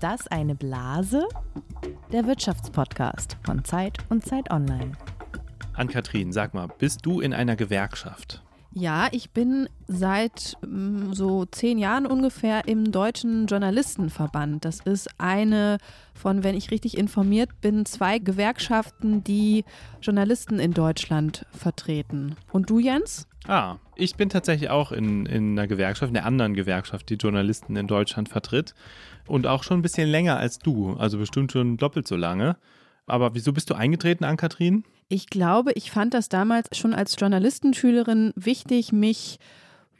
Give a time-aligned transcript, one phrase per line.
[0.00, 1.28] das eine Blase?
[2.10, 4.92] Der Wirtschaftspodcast von Zeit und Zeit Online.
[5.74, 8.42] Ann-Kathrin, sag mal, bist du in einer Gewerkschaft?
[8.72, 14.64] Ja, ich bin seit mm, so zehn Jahren ungefähr im Deutschen Journalistenverband.
[14.64, 15.78] Das ist eine
[16.14, 19.64] von, wenn ich richtig informiert bin, zwei Gewerkschaften, die
[20.00, 22.36] Journalisten in Deutschland vertreten.
[22.52, 23.26] Und du, Jens?
[23.48, 27.74] Ah, ich bin tatsächlich auch in, in einer Gewerkschaft, in der anderen Gewerkschaft, die Journalisten
[27.74, 28.74] in Deutschland vertritt.
[29.26, 32.56] Und auch schon ein bisschen länger als du, also bestimmt schon doppelt so lange.
[33.06, 34.84] Aber wieso bist du eingetreten, Ann-Kathrin?
[35.08, 39.38] Ich glaube, ich fand das damals schon als Journalistenschülerin wichtig, mich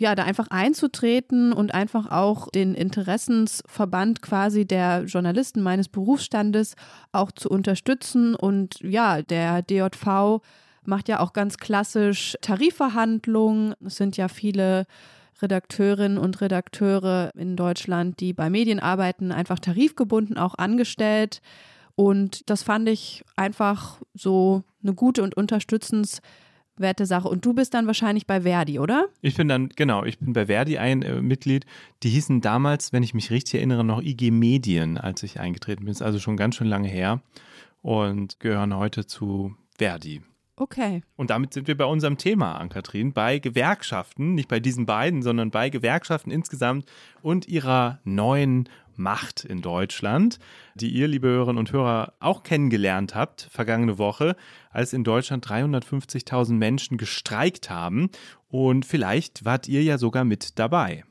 [0.00, 6.74] ja, da einfach einzutreten und einfach auch den Interessensverband quasi der Journalisten meines Berufsstandes
[7.12, 8.34] auch zu unterstützen.
[8.34, 10.40] Und ja, der DJV
[10.84, 13.74] macht ja auch ganz klassisch Tarifverhandlungen.
[13.84, 14.86] Es sind ja viele
[15.42, 21.42] Redakteurinnen und Redakteure in Deutschland, die bei Medien arbeiten, einfach tarifgebunden auch angestellt.
[21.94, 27.28] Und das fand ich einfach so eine gute und unterstützenswerte Sache.
[27.28, 29.06] Und du bist dann wahrscheinlich bei Verdi, oder?
[29.20, 31.66] Ich bin dann, genau, ich bin bei Verdi ein äh, Mitglied.
[32.02, 35.92] Die hießen damals, wenn ich mich richtig erinnere, noch IG Medien, als ich eingetreten bin.
[35.92, 37.22] Ist also schon ganz schön lange her.
[37.82, 40.22] Und gehören heute zu Verdi.
[40.60, 41.02] Okay.
[41.16, 45.50] Und damit sind wir bei unserem Thema, Ann-Kathrin, bei Gewerkschaften, nicht bei diesen beiden, sondern
[45.50, 46.84] bei Gewerkschaften insgesamt
[47.22, 48.68] und ihrer neuen
[49.00, 50.38] Macht in Deutschland,
[50.74, 54.36] die ihr, liebe Hörerinnen und Hörer, auch kennengelernt habt vergangene Woche,
[54.70, 58.10] als in Deutschland 350.000 Menschen gestreikt haben.
[58.48, 61.04] Und vielleicht wart ihr ja sogar mit dabei.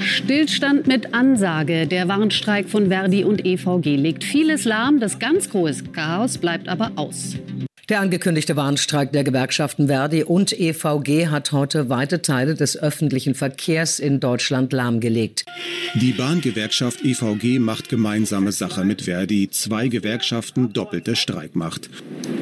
[0.00, 1.86] Stillstand mit Ansage.
[1.86, 5.00] Der Warnstreik von Verdi und EVG legt vieles lahm.
[5.00, 7.36] Das ganz große Chaos bleibt aber aus.
[7.88, 13.98] Der angekündigte Warnstreik der Gewerkschaften Verdi und EVG hat heute weite Teile des öffentlichen Verkehrs
[13.98, 15.44] in Deutschland lahmgelegt.
[15.94, 19.50] Die Bahngewerkschaft EVG macht gemeinsame Sache mit Verdi.
[19.50, 21.90] Zwei Gewerkschaften doppelte Streikmacht.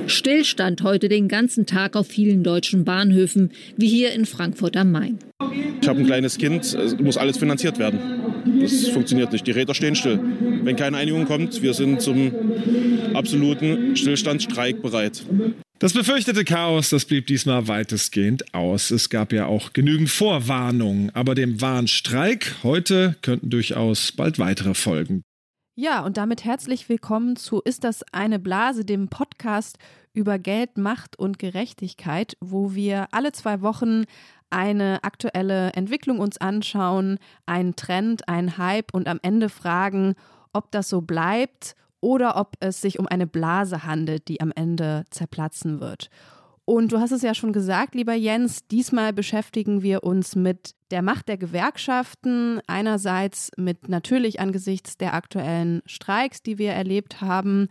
[0.07, 5.19] Stillstand heute den ganzen Tag auf vielen deutschen Bahnhöfen, wie hier in Frankfurt am Main.
[5.81, 7.99] Ich habe ein kleines Kind, es muss alles finanziert werden.
[8.61, 9.47] Das funktioniert nicht.
[9.47, 10.21] Die Räder stehen still.
[10.63, 12.33] Wenn keine Einigung kommt, wir sind zum
[13.15, 15.25] absoluten Stillstand streikbereit.
[15.79, 18.91] Das befürchtete Chaos, das blieb diesmal weitestgehend aus.
[18.91, 25.23] Es gab ja auch genügend Vorwarnungen, aber dem Warnstreik heute könnten durchaus bald weitere folgen.
[25.77, 29.79] Ja, und damit herzlich willkommen zu Ist das eine Blase, dem Podcast
[30.13, 34.05] über Geld, Macht und Gerechtigkeit, wo wir alle zwei Wochen
[34.51, 40.15] eine aktuelle Entwicklung uns anschauen, einen Trend, einen Hype und am Ende fragen,
[40.53, 45.05] ob das so bleibt oder ob es sich um eine Blase handelt, die am Ende
[45.11, 46.11] zerplatzen wird.
[46.65, 51.03] Und du hast es ja schon gesagt, lieber Jens, diesmal beschäftigen wir uns mit der
[51.03, 57.69] Macht der Gewerkschaften, einerseits mit natürlich angesichts der aktuellen Streiks, die wir erlebt haben,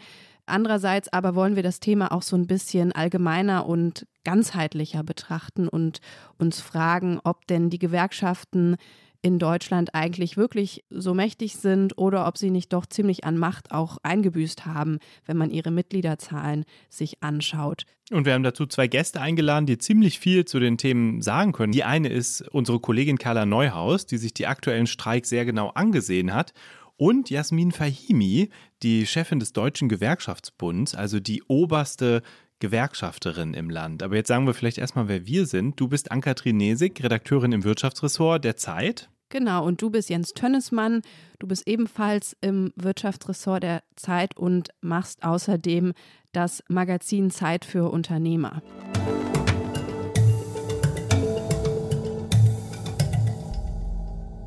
[0.49, 6.01] Andererseits aber wollen wir das Thema auch so ein bisschen allgemeiner und ganzheitlicher betrachten und
[6.37, 8.75] uns fragen, ob denn die Gewerkschaften
[9.23, 13.71] in Deutschland eigentlich wirklich so mächtig sind oder ob sie nicht doch ziemlich an Macht
[13.71, 17.85] auch eingebüßt haben, wenn man ihre Mitgliederzahlen sich anschaut.
[18.11, 21.73] Und wir haben dazu zwei Gäste eingeladen, die ziemlich viel zu den Themen sagen können.
[21.73, 26.35] Die eine ist unsere Kollegin Carla Neuhaus, die sich die aktuellen Streiks sehr genau angesehen
[26.35, 26.53] hat
[26.97, 28.49] und Jasmin Fahimi,
[28.83, 32.21] die Chefin des Deutschen Gewerkschaftsbunds, also die oberste
[32.59, 34.03] Gewerkschafterin im Land.
[34.03, 35.79] Aber jetzt sagen wir vielleicht erstmal, wer wir sind.
[35.79, 39.09] Du bist Ann-Kathrin Nesig, Redakteurin im Wirtschaftsressort der Zeit.
[39.29, 41.01] Genau, und du bist Jens Tönnesmann.
[41.37, 45.93] Du bist ebenfalls im Wirtschaftsressort der Zeit und machst außerdem
[46.31, 48.61] das Magazin Zeit für Unternehmer.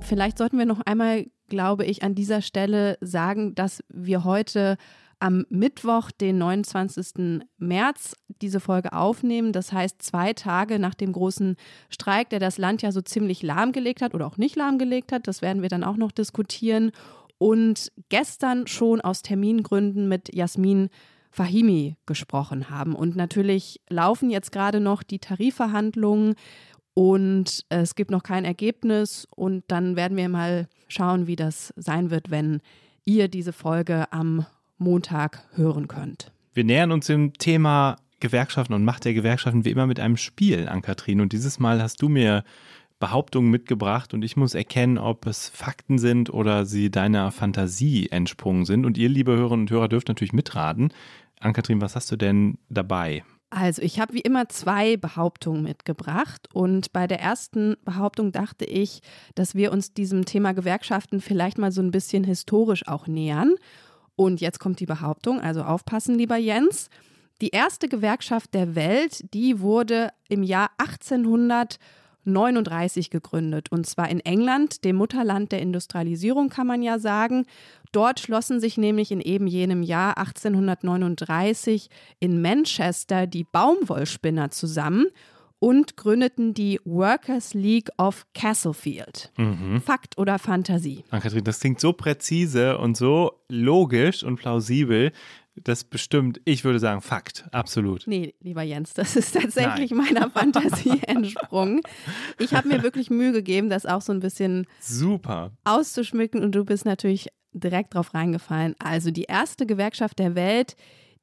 [0.00, 4.78] Vielleicht sollten wir noch einmal glaube ich, an dieser Stelle sagen, dass wir heute
[5.22, 7.44] am Mittwoch, den 29.
[7.56, 9.52] März, diese Folge aufnehmen.
[9.52, 11.54] Das heißt, zwei Tage nach dem großen
[11.90, 15.28] Streik, der das Land ja so ziemlich lahmgelegt hat oder auch nicht lahmgelegt hat.
[15.28, 16.90] Das werden wir dann auch noch diskutieren.
[17.38, 20.88] Und gestern schon aus Termingründen mit Jasmin
[21.30, 22.96] Fahimi gesprochen haben.
[22.96, 26.34] Und natürlich laufen jetzt gerade noch die Tarifverhandlungen
[26.94, 32.10] und es gibt noch kein Ergebnis und dann werden wir mal schauen, wie das sein
[32.10, 32.60] wird, wenn
[33.04, 34.44] ihr diese Folge am
[34.82, 36.32] Montag hören könnt.
[36.55, 40.69] Wir nähern uns dem Thema Gewerkschaften und Macht der Gewerkschaften wie immer mit einem Spiel
[40.69, 42.44] an Kathrin und dieses Mal hast du mir
[43.02, 48.64] Behauptungen mitgebracht und ich muss erkennen, ob es Fakten sind oder sie deiner Fantasie entsprungen
[48.64, 48.87] sind.
[48.87, 50.93] Und ihr, liebe Hörerinnen und Hörer, dürft natürlich mitraten.
[51.40, 53.25] Ann-Kathrin, was hast du denn dabei?
[53.50, 56.49] Also, ich habe wie immer zwei Behauptungen mitgebracht.
[56.52, 59.00] Und bei der ersten Behauptung dachte ich,
[59.35, 63.56] dass wir uns diesem Thema Gewerkschaften vielleicht mal so ein bisschen historisch auch nähern.
[64.22, 66.90] Und jetzt kommt die Behauptung, also aufpassen, lieber Jens.
[67.40, 73.72] Die erste Gewerkschaft der Welt, die wurde im Jahr 1839 gegründet.
[73.72, 77.46] Und zwar in England, dem Mutterland der Industrialisierung, kann man ja sagen.
[77.90, 81.90] Dort schlossen sich nämlich in eben jenem Jahr 1839
[82.20, 85.06] in Manchester die Baumwollspinner zusammen
[85.62, 89.31] und gründeten die Workers League of Castlefield.
[89.37, 89.81] Mhm.
[89.81, 91.05] Fakt oder Fantasie?
[91.11, 95.12] Ann-Kathrin, das klingt so präzise und so logisch und plausibel.
[95.55, 98.09] Das bestimmt, ich würde sagen, Fakt, absolut.
[98.09, 100.14] Nee, lieber Jens, das ist tatsächlich Nein.
[100.14, 101.81] meiner Fantasie entsprungen.
[102.41, 106.64] Ich habe mir wirklich Mühe gegeben, das auch so ein bisschen super auszuschmücken und du
[106.64, 108.75] bist natürlich direkt drauf reingefallen.
[108.81, 110.75] Also die erste Gewerkschaft der Welt,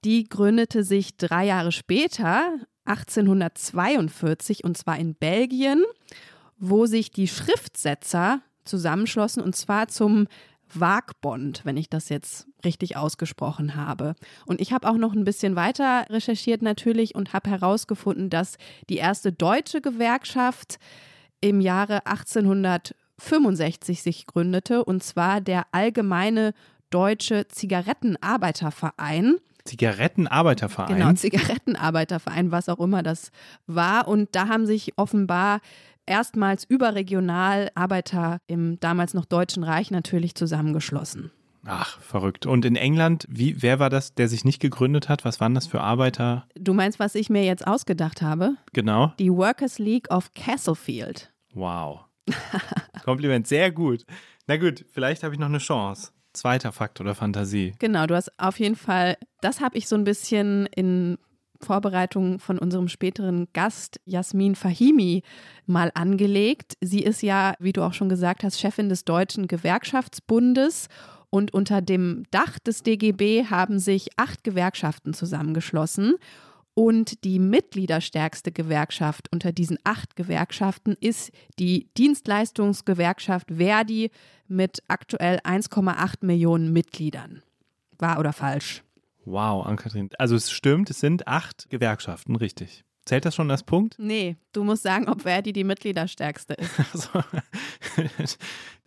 [0.06, 2.56] die gründete sich drei Jahre später,
[2.90, 5.84] 1842, und zwar in Belgien,
[6.58, 10.28] wo sich die Schriftsetzer zusammenschlossen und zwar zum
[10.74, 14.14] Wagbond, wenn ich das jetzt richtig ausgesprochen habe.
[14.46, 18.58] Und ich habe auch noch ein bisschen weiter recherchiert natürlich und habe herausgefunden, dass
[18.90, 20.78] die erste deutsche Gewerkschaft
[21.42, 26.54] im Jahre 1800 65 sich gründete, und zwar der Allgemeine
[26.90, 29.38] Deutsche Zigarettenarbeiterverein.
[29.69, 30.98] Zigarettenarbeiterverein?
[30.98, 33.31] Genau, Zigarettenarbeiterverein, was auch immer das
[33.68, 34.07] war.
[34.07, 35.62] Und da haben sich offenbar
[36.07, 41.31] erstmals überregional Arbeiter im damals noch Deutschen Reich natürlich zusammengeschlossen.
[41.66, 42.45] Ach, verrückt.
[42.45, 45.24] Und in England, wie, wer war das, der sich nicht gegründet hat?
[45.24, 46.48] Was waren das für Arbeiter?
[46.56, 48.56] Du meinst, was ich mir jetzt ausgedacht habe?
[48.74, 49.13] Genau.
[49.19, 51.31] Die Workers League of Castlefield.
[51.54, 52.06] Wow.
[53.04, 54.06] Kompliment, sehr gut.
[54.48, 56.12] Na gut, vielleicht habe ich noch eine Chance.
[56.34, 57.74] Zweiter Fakt oder Fantasie.
[57.80, 61.18] Genau, du hast auf jeden Fall, das habe ich so ein bisschen in
[61.62, 65.24] Vorbereitung von unserem späteren Gast Jasmin Fahimi
[65.66, 66.78] mal angelegt.
[66.81, 70.88] Sie ist ja, wie du auch schon gesagt hast, Chefin des Deutschen Gewerkschaftsbundes
[71.30, 76.16] und unter dem Dach des DGB haben sich acht Gewerkschaften zusammengeschlossen.
[76.80, 81.30] Und die mitgliederstärkste Gewerkschaft unter diesen acht Gewerkschaften ist
[81.60, 84.12] die Dienstleistungsgewerkschaft Verdi
[84.48, 87.44] mit aktuell 1,8 Millionen Mitgliedern.
[87.98, 88.81] Wahr oder falsch?
[89.26, 90.10] Wow, Ann-Kathrin.
[90.18, 92.86] Also es stimmt, es sind acht Gewerkschaften, richtig.
[93.04, 93.98] Zählt das schon als Punkt?
[94.00, 96.80] Nee, du musst sagen, ob Verdi die Mitgliederstärkste ist.
[96.94, 97.10] Also,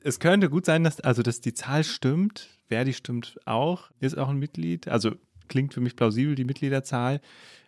[0.02, 2.48] es könnte gut sein, dass, also, dass die Zahl stimmt.
[2.68, 4.88] Verdi stimmt auch, ist auch ein Mitglied.
[4.88, 5.10] Also
[5.48, 7.20] klingt für mich plausibel, die Mitgliederzahl.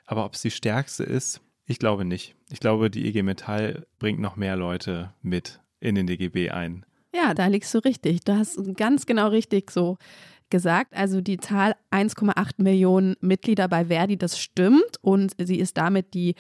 [0.07, 2.35] Aber ob es die stärkste ist, ich glaube nicht.
[2.51, 6.85] Ich glaube, die IG Metall bringt noch mehr Leute mit in den DGB ein.
[7.15, 8.23] Ja, da liegst du richtig.
[8.25, 9.99] Du hast ganz genau richtig so
[10.51, 10.95] gesagt.
[10.95, 14.99] Also die Zahl 1,8 Millionen Mitglieder bei Verdi, das stimmt.
[15.01, 16.35] Und sie ist damit die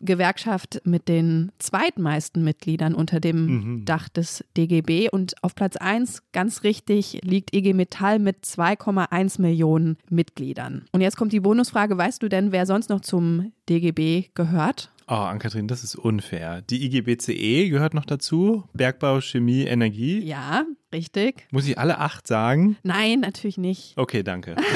[0.00, 3.84] Gewerkschaft mit den zweitmeisten Mitgliedern unter dem mhm.
[3.84, 5.08] Dach des DGB.
[5.10, 10.84] Und auf Platz 1, ganz richtig, liegt IG Metall mit 2,1 Millionen Mitgliedern.
[10.92, 14.90] Und jetzt kommt die Bonusfrage, weißt du denn, wer sonst noch zum DGB gehört?
[15.10, 16.60] Oh, Ann-Kathrin, das ist unfair.
[16.60, 18.64] Die IGBCE gehört noch dazu.
[18.74, 20.20] Bergbau, Chemie, Energie.
[20.20, 21.46] Ja, richtig.
[21.50, 22.76] Muss ich alle acht sagen?
[22.82, 23.94] Nein, natürlich nicht.
[23.96, 24.54] Okay, danke.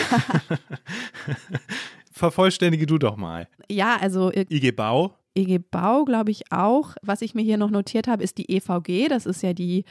[2.22, 3.48] vervollständige du doch mal.
[3.68, 4.30] Ja, also.
[4.32, 5.16] IG Bau.
[5.36, 6.94] IG Bau, glaube ich auch.
[7.02, 9.08] Was ich mir hier noch notiert habe, ist die EVG.
[9.08, 9.84] Das ist ja die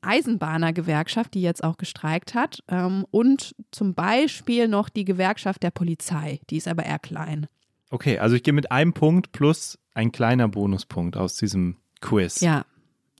[0.00, 2.60] Eisenbahnergewerkschaft, die jetzt auch gestreikt hat.
[2.68, 6.40] Ähm, und zum Beispiel noch die Gewerkschaft der Polizei.
[6.48, 7.48] Die ist aber eher klein.
[7.90, 12.40] Okay, also ich gehe mit einem Punkt plus ein kleiner Bonuspunkt aus diesem Quiz.
[12.40, 12.64] Ja,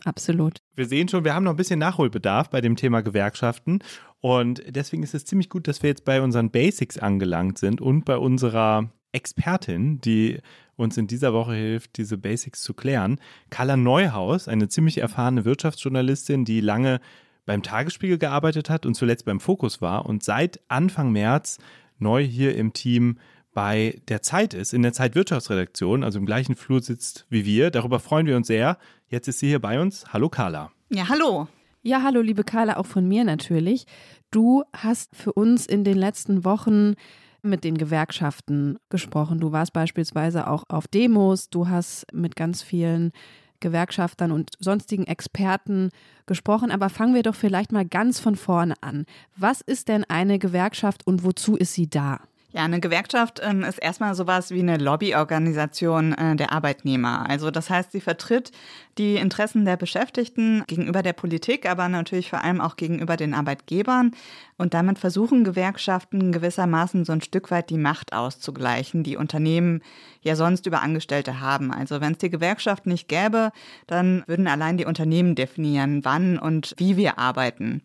[0.04, 0.62] absolut.
[0.74, 3.80] Wir sehen schon, wir haben noch ein bisschen Nachholbedarf bei dem Thema Gewerkschaften.
[4.24, 8.06] Und deswegen ist es ziemlich gut, dass wir jetzt bei unseren Basics angelangt sind und
[8.06, 10.38] bei unserer Expertin, die
[10.76, 13.20] uns in dieser Woche hilft, diese Basics zu klären.
[13.50, 17.02] Carla Neuhaus, eine ziemlich erfahrene Wirtschaftsjournalistin, die lange
[17.44, 21.58] beim Tagesspiegel gearbeitet hat und zuletzt beim Fokus war und seit Anfang März
[21.98, 23.18] neu hier im Team
[23.52, 27.70] bei der Zeit ist, in der Zeitwirtschaftsredaktion, also im gleichen Flur sitzt wie wir.
[27.70, 28.78] Darüber freuen wir uns sehr.
[29.06, 30.14] Jetzt ist sie hier bei uns.
[30.14, 30.72] Hallo Carla.
[30.88, 31.46] Ja, hallo.
[31.86, 33.84] Ja, hallo liebe Carla, auch von mir natürlich.
[34.30, 36.94] Du hast für uns in den letzten Wochen
[37.42, 39.38] mit den Gewerkschaften gesprochen.
[39.38, 43.12] Du warst beispielsweise auch auf Demos, du hast mit ganz vielen
[43.60, 45.90] Gewerkschaftern und sonstigen Experten
[46.24, 46.70] gesprochen.
[46.70, 49.04] Aber fangen wir doch vielleicht mal ganz von vorne an.
[49.36, 52.20] Was ist denn eine Gewerkschaft und wozu ist sie da?
[52.56, 57.28] Ja, eine Gewerkschaft ähm, ist erstmal sowas wie eine Lobbyorganisation äh, der Arbeitnehmer.
[57.28, 58.52] Also das heißt, sie vertritt
[58.96, 64.12] die Interessen der Beschäftigten gegenüber der Politik, aber natürlich vor allem auch gegenüber den Arbeitgebern.
[64.56, 69.82] Und damit versuchen Gewerkschaften gewissermaßen so ein Stück weit die Macht auszugleichen, die Unternehmen
[70.22, 71.72] ja sonst über Angestellte haben.
[71.72, 73.50] Also wenn es die Gewerkschaft nicht gäbe,
[73.88, 77.82] dann würden allein die Unternehmen definieren, wann und wie wir arbeiten.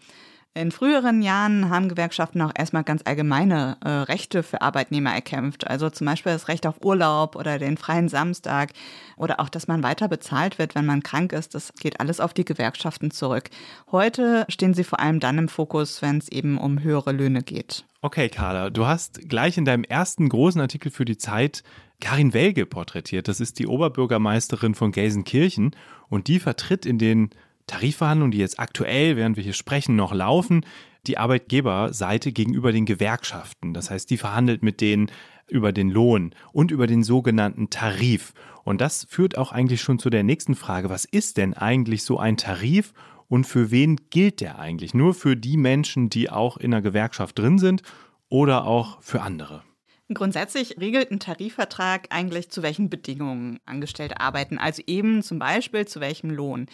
[0.60, 5.66] In früheren Jahren haben Gewerkschaften auch erstmal ganz allgemeine äh, Rechte für Arbeitnehmer erkämpft.
[5.66, 8.74] Also zum Beispiel das Recht auf Urlaub oder den freien Samstag
[9.16, 11.56] oder auch, dass man weiter bezahlt wird, wenn man krank ist.
[11.56, 13.50] Das geht alles auf die Gewerkschaften zurück.
[13.89, 17.86] Heute stehen sie vor allem dann im Fokus, wenn es eben um höhere Löhne geht.
[18.01, 21.63] Okay, Carla, du hast gleich in deinem ersten großen Artikel für die Zeit
[22.01, 23.30] Karin Welge porträtiert.
[23.30, 25.74] Das ist die Oberbürgermeisterin von Gelsenkirchen
[26.10, 27.30] und die vertritt in den
[27.69, 30.65] Tarifverhandlungen, die jetzt aktuell, während wir hier sprechen, noch laufen,
[31.07, 33.73] die Arbeitgeberseite gegenüber den Gewerkschaften.
[33.73, 35.11] Das heißt, die verhandelt mit denen
[35.47, 38.33] über den Lohn und über den sogenannten Tarif.
[38.63, 40.89] Und das führt auch eigentlich schon zu der nächsten Frage.
[40.89, 42.93] Was ist denn eigentlich so ein Tarif
[43.27, 44.93] und für wen gilt der eigentlich?
[44.93, 47.83] Nur für die Menschen, die auch in einer Gewerkschaft drin sind
[48.29, 49.63] oder auch für andere?
[50.11, 55.99] Grundsätzlich regelt ein Tarifvertrag eigentlich, zu welchen Bedingungen Angestellte arbeiten, also eben zum Beispiel zu
[55.99, 56.65] welchem Lohn.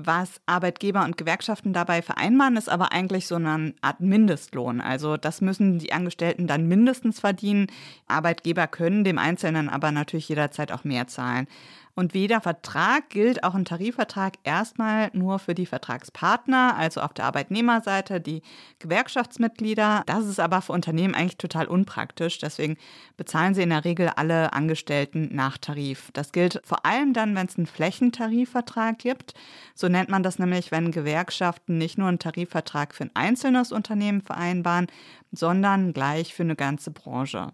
[0.00, 4.80] Was Arbeitgeber und Gewerkschaften dabei vereinbaren, ist aber eigentlich so eine Art Mindestlohn.
[4.80, 7.66] Also das müssen die Angestellten dann mindestens verdienen.
[8.06, 11.48] Arbeitgeber können dem Einzelnen aber natürlich jederzeit auch mehr zahlen.
[11.98, 17.24] Und weder Vertrag gilt auch ein Tarifvertrag erstmal nur für die Vertragspartner, also auf der
[17.24, 18.42] Arbeitnehmerseite die
[18.78, 20.04] Gewerkschaftsmitglieder.
[20.06, 22.38] Das ist aber für Unternehmen eigentlich total unpraktisch.
[22.38, 22.76] Deswegen
[23.16, 26.10] bezahlen sie in der Regel alle Angestellten nach Tarif.
[26.12, 29.34] Das gilt vor allem dann, wenn es einen Flächentarifvertrag gibt.
[29.74, 34.22] So nennt man das nämlich, wenn Gewerkschaften nicht nur einen Tarifvertrag für ein einzelnes Unternehmen
[34.22, 34.86] vereinbaren,
[35.32, 37.52] sondern gleich für eine ganze Branche.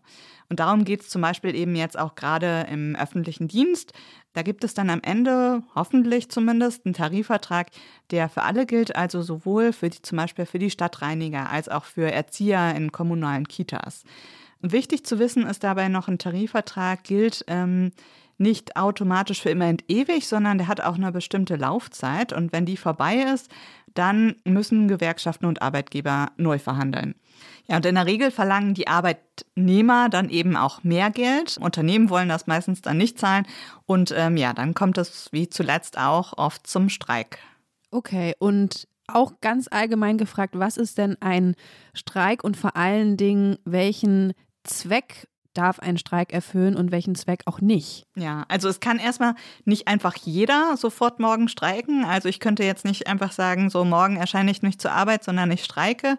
[0.49, 3.93] Und darum geht es zum Beispiel eben jetzt auch gerade im öffentlichen Dienst.
[4.35, 7.69] Da gibt es dann am Ende, hoffentlich zumindest, einen Tarifvertrag,
[8.11, 11.85] der für alle gilt, also sowohl für die, zum Beispiel für die Stadtreiniger als auch
[11.85, 14.03] für Erzieher in kommunalen Kitas.
[14.61, 17.93] Wichtig zu wissen ist dabei noch, ein Tarifvertrag gilt ähm,
[18.37, 22.33] nicht automatisch für immer und ewig, sondern der hat auch eine bestimmte Laufzeit.
[22.33, 23.51] Und wenn die vorbei ist,
[23.95, 27.15] dann müssen Gewerkschaften und Arbeitgeber neu verhandeln.
[27.67, 31.57] Ja, und in der Regel verlangen die Arbeitnehmer dann eben auch mehr Geld.
[31.59, 33.47] Unternehmen wollen das meistens dann nicht zahlen.
[33.87, 37.39] Und ähm, ja, dann kommt es wie zuletzt auch oft zum Streik.
[37.91, 41.55] Okay, und auch ganz allgemein gefragt, was ist denn ein
[41.95, 44.33] Streik und vor allen Dingen, welchen
[44.65, 48.07] Zweck darf ein Streik erfüllen und welchen Zweck auch nicht.
[48.17, 49.35] Ja, also es kann erstmal
[49.65, 52.05] nicht einfach jeder sofort morgen streiken.
[52.05, 55.51] Also ich könnte jetzt nicht einfach sagen, so morgen erscheine ich nicht zur Arbeit, sondern
[55.51, 56.19] ich streike.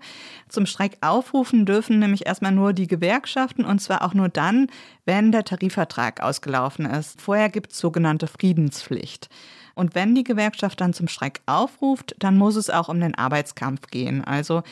[0.49, 4.67] Zum Streik aufrufen dürfen nämlich erstmal nur die Gewerkschaften und zwar auch nur dann,
[5.05, 7.21] wenn der Tarifvertrag ausgelaufen ist.
[7.21, 9.29] Vorher gibt es sogenannte Friedenspflicht.
[9.75, 13.87] Und wenn die Gewerkschaft dann zum Streik aufruft, dann muss es auch um den Arbeitskampf
[13.87, 14.23] gehen.
[14.23, 14.63] Also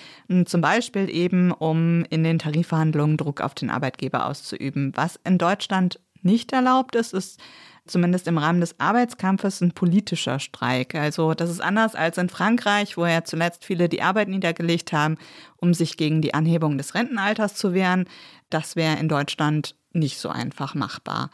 [0.45, 4.93] zum Beispiel eben, um in den Tarifverhandlungen Druck auf den Arbeitgeber auszuüben.
[4.95, 7.39] Was in Deutschland nicht erlaubt ist, ist
[7.85, 10.95] zumindest im Rahmen des Arbeitskampfes ein politischer Streik.
[10.95, 15.17] Also das ist anders als in Frankreich, wo ja zuletzt viele die Arbeit niedergelegt haben,
[15.57, 18.05] um sich gegen die Anhebung des Rentenalters zu wehren.
[18.49, 21.29] Das wäre in Deutschland nicht so einfach machbar.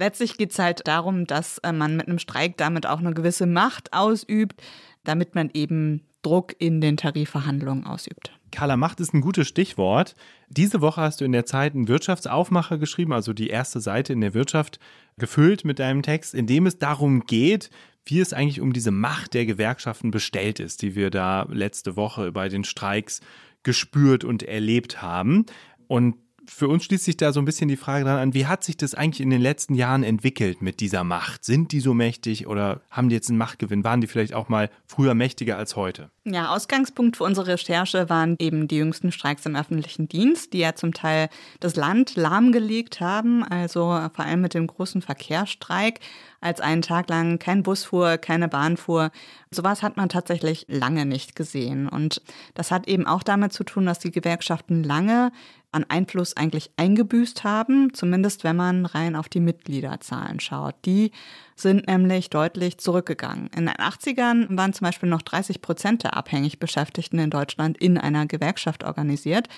[0.00, 3.44] Letztlich geht es halt darum, dass äh, man mit einem Streik damit auch eine gewisse
[3.44, 4.62] Macht ausübt,
[5.04, 8.32] damit man eben Druck in den Tarifverhandlungen ausübt.
[8.50, 10.14] Carla, Macht ist ein gutes Stichwort.
[10.48, 14.22] Diese Woche hast du in der Zeit einen Wirtschaftsaufmacher geschrieben, also die erste Seite in
[14.22, 14.80] der Wirtschaft,
[15.18, 17.68] gefüllt mit deinem Text, in dem es darum geht,
[18.06, 22.32] wie es eigentlich um diese Macht der Gewerkschaften bestellt ist, die wir da letzte Woche
[22.32, 23.20] bei den Streiks
[23.64, 25.44] gespürt und erlebt haben.
[25.88, 26.16] Und
[26.50, 28.76] für uns schließt sich da so ein bisschen die Frage dran an, wie hat sich
[28.76, 31.44] das eigentlich in den letzten Jahren entwickelt mit dieser Macht?
[31.44, 33.84] Sind die so mächtig oder haben die jetzt einen Machtgewinn?
[33.84, 36.10] Waren die vielleicht auch mal früher mächtiger als heute?
[36.24, 40.74] Ja, Ausgangspunkt für unsere Recherche waren eben die jüngsten Streiks im öffentlichen Dienst, die ja
[40.74, 41.28] zum Teil
[41.60, 43.80] das Land lahmgelegt haben, also
[44.14, 46.00] vor allem mit dem großen Verkehrsstreik,
[46.40, 49.10] als einen Tag lang kein Bus fuhr, keine Bahn fuhr.
[49.50, 51.88] Sowas hat man tatsächlich lange nicht gesehen.
[51.88, 52.22] Und
[52.54, 55.32] das hat eben auch damit zu tun, dass die Gewerkschaften lange
[55.72, 60.74] an Einfluss eigentlich eingebüßt haben, zumindest wenn man rein auf die Mitgliederzahlen schaut.
[60.84, 61.12] Die
[61.54, 63.48] sind nämlich deutlich zurückgegangen.
[63.56, 67.98] In den 80ern waren zum Beispiel noch 30 Prozent der abhängig Beschäftigten in Deutschland in
[67.98, 69.48] einer Gewerkschaft organisiert.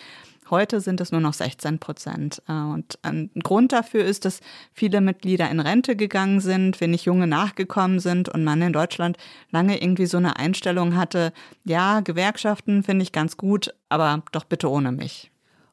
[0.51, 2.43] Heute sind es nur noch 16 Prozent.
[2.47, 4.41] Äh, und ein Grund dafür ist, dass
[4.75, 9.17] viele Mitglieder in Rente gegangen sind, wenig Junge nachgekommen sind und man in Deutschland
[9.51, 11.33] lange irgendwie so eine Einstellung hatte,
[11.65, 15.32] ja, Gewerkschaften finde ich ganz gut, aber doch bitte ohne mich.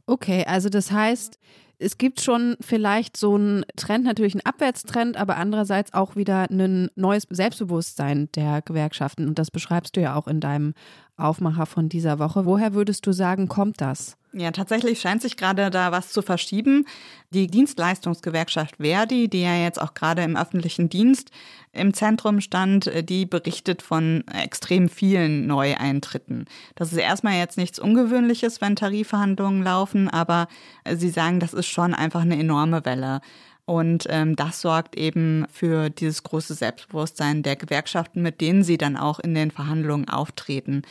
[0.09, 1.37] Okay, also das heißt,
[1.77, 6.89] es gibt schon vielleicht so einen Trend, natürlich einen Abwärtstrend, aber andererseits auch wieder ein
[6.95, 9.27] neues Selbstbewusstsein der Gewerkschaften.
[9.27, 10.73] Und das beschreibst du ja auch in deinem
[11.19, 12.45] Aufmacher von dieser Woche.
[12.45, 14.17] Woher würdest du sagen, kommt das?
[14.31, 16.85] Ja, tatsächlich scheint sich gerade da was zu verschieben.
[17.31, 21.31] Die Dienstleistungsgewerkschaft Verdi, die ja jetzt auch gerade im öffentlichen Dienst
[21.73, 26.45] im Zentrum stand, die berichtet von extrem vielen Neueintritten.
[26.75, 30.47] Das ist erstmal jetzt nichts Ungewöhnliches, wenn Tarifverhandlungen laufen, aber
[30.87, 33.21] sie sagen, das ist schon einfach eine enorme Welle.
[33.69, 38.97] Und ähm, das sorgt eben für dieses große Selbstbewusstsein der Gewerkschaften, mit denen sie dann
[38.97, 40.81] auch in den Verhandlungen auftreten.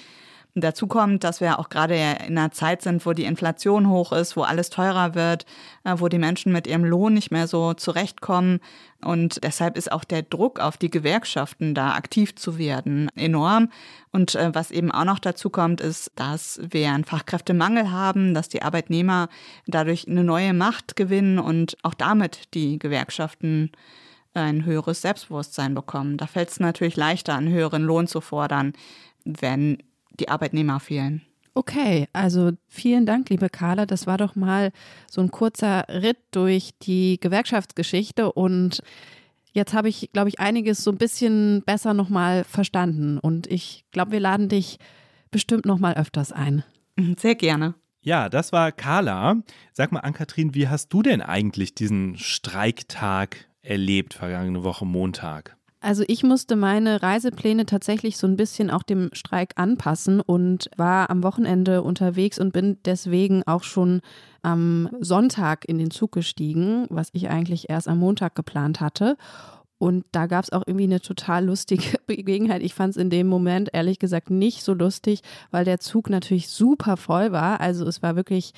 [0.60, 4.36] Dazu kommt, dass wir auch gerade in einer Zeit sind, wo die Inflation hoch ist,
[4.36, 5.46] wo alles teurer wird,
[5.84, 8.60] äh, wo die Menschen mit ihrem Lohn nicht mehr so zurechtkommen.
[9.04, 13.70] Und deshalb ist auch der Druck auf die Gewerkschaften, da aktiv zu werden, enorm.
[14.10, 18.48] Und äh, was eben auch noch dazu kommt, ist, dass wir einen Fachkräftemangel haben, dass
[18.48, 19.28] die Arbeitnehmer
[19.66, 23.70] dadurch eine neue Macht gewinnen und auch damit die Gewerkschaften
[24.34, 26.16] ein höheres Selbstbewusstsein bekommen.
[26.16, 28.72] Da fällt es natürlich leichter, einen höheren Lohn zu fordern,
[29.24, 29.78] wenn
[30.20, 31.22] die Arbeitnehmer fehlen.
[31.54, 33.84] Okay, also vielen Dank, liebe Carla.
[33.84, 34.70] Das war doch mal
[35.10, 38.80] so ein kurzer Ritt durch die Gewerkschaftsgeschichte und
[39.52, 44.12] jetzt habe ich, glaube ich, einiges so ein bisschen besser nochmal verstanden und ich glaube,
[44.12, 44.78] wir laden dich
[45.32, 46.62] bestimmt nochmal öfters ein.
[46.96, 47.74] Mhm, sehr gerne.
[48.02, 49.42] Ja, das war Carla.
[49.72, 55.57] Sag mal, Ann-Kathrin, wie hast du denn eigentlich diesen Streiktag erlebt, vergangene Woche Montag?
[55.80, 61.08] Also ich musste meine Reisepläne tatsächlich so ein bisschen auch dem Streik anpassen und war
[61.08, 64.00] am Wochenende unterwegs und bin deswegen auch schon
[64.42, 69.16] am Sonntag in den Zug gestiegen, was ich eigentlich erst am Montag geplant hatte.
[69.78, 72.62] Und da gab es auch irgendwie eine total lustige Begebenheit.
[72.62, 76.48] Ich fand es in dem Moment ehrlich gesagt nicht so lustig, weil der Zug natürlich
[76.48, 77.60] super voll war.
[77.60, 78.52] Also es war wirklich,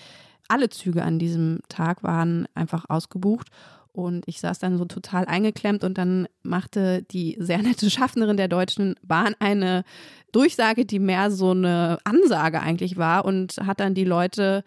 [0.49, 3.49] alle Züge an diesem Tag waren einfach ausgebucht.
[3.93, 8.49] Und ich saß dann so total eingeklemmt und dann machte die sehr nette Schaffnerin der
[8.49, 9.85] Deutschen Bahn eine
[10.33, 14.65] Durchsage, die mehr so eine Ansage eigentlich war und hat dann die Leute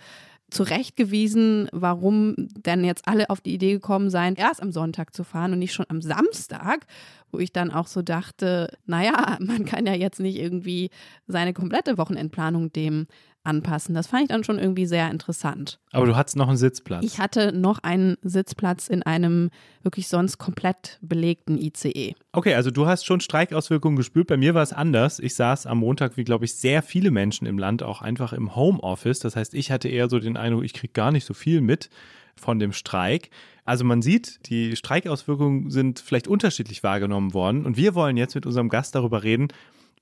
[0.54, 5.54] zurechtgewiesen, warum denn jetzt alle auf die Idee gekommen seien, erst am Sonntag zu fahren
[5.54, 6.86] und nicht schon am Samstag,
[7.32, 10.92] wo ich dann auch so dachte, naja, man kann ja jetzt nicht irgendwie
[11.28, 13.08] seine komplette Wochenendplanung dem
[13.44, 13.94] anpassen.
[13.94, 15.80] Das fand ich dann schon irgendwie sehr interessant.
[15.92, 17.04] Aber du hattest noch einen Sitzplatz.
[17.04, 19.50] Ich hatte noch einen Sitzplatz in einem
[19.84, 22.16] wirklich sonst komplett belegten ICE.
[22.32, 24.28] Okay, also du hast schon Streikauswirkungen gespürt.
[24.28, 25.20] Bei mir war es anders.
[25.20, 28.56] Ich saß am Montag, wie glaube ich, sehr viele Menschen im Land auch einfach im
[28.56, 29.20] Homeoffice.
[29.20, 31.90] Das heißt, ich hatte eher so den Eindruck, ich kriege gar nicht so viel mit
[32.36, 33.30] von dem Streik.
[33.66, 37.66] Also man sieht, die Streikauswirkungen sind vielleicht unterschiedlich wahrgenommen worden.
[37.66, 39.50] Und wir wollen jetzt mit unserem Gast darüber reden,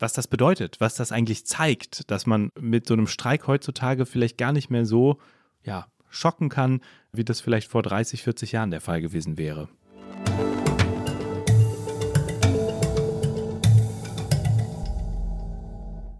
[0.01, 4.37] was das bedeutet, was das eigentlich zeigt, dass man mit so einem Streik heutzutage vielleicht
[4.37, 5.19] gar nicht mehr so
[5.63, 6.81] ja, schocken kann,
[7.13, 9.69] wie das vielleicht vor 30, 40 Jahren der Fall gewesen wäre.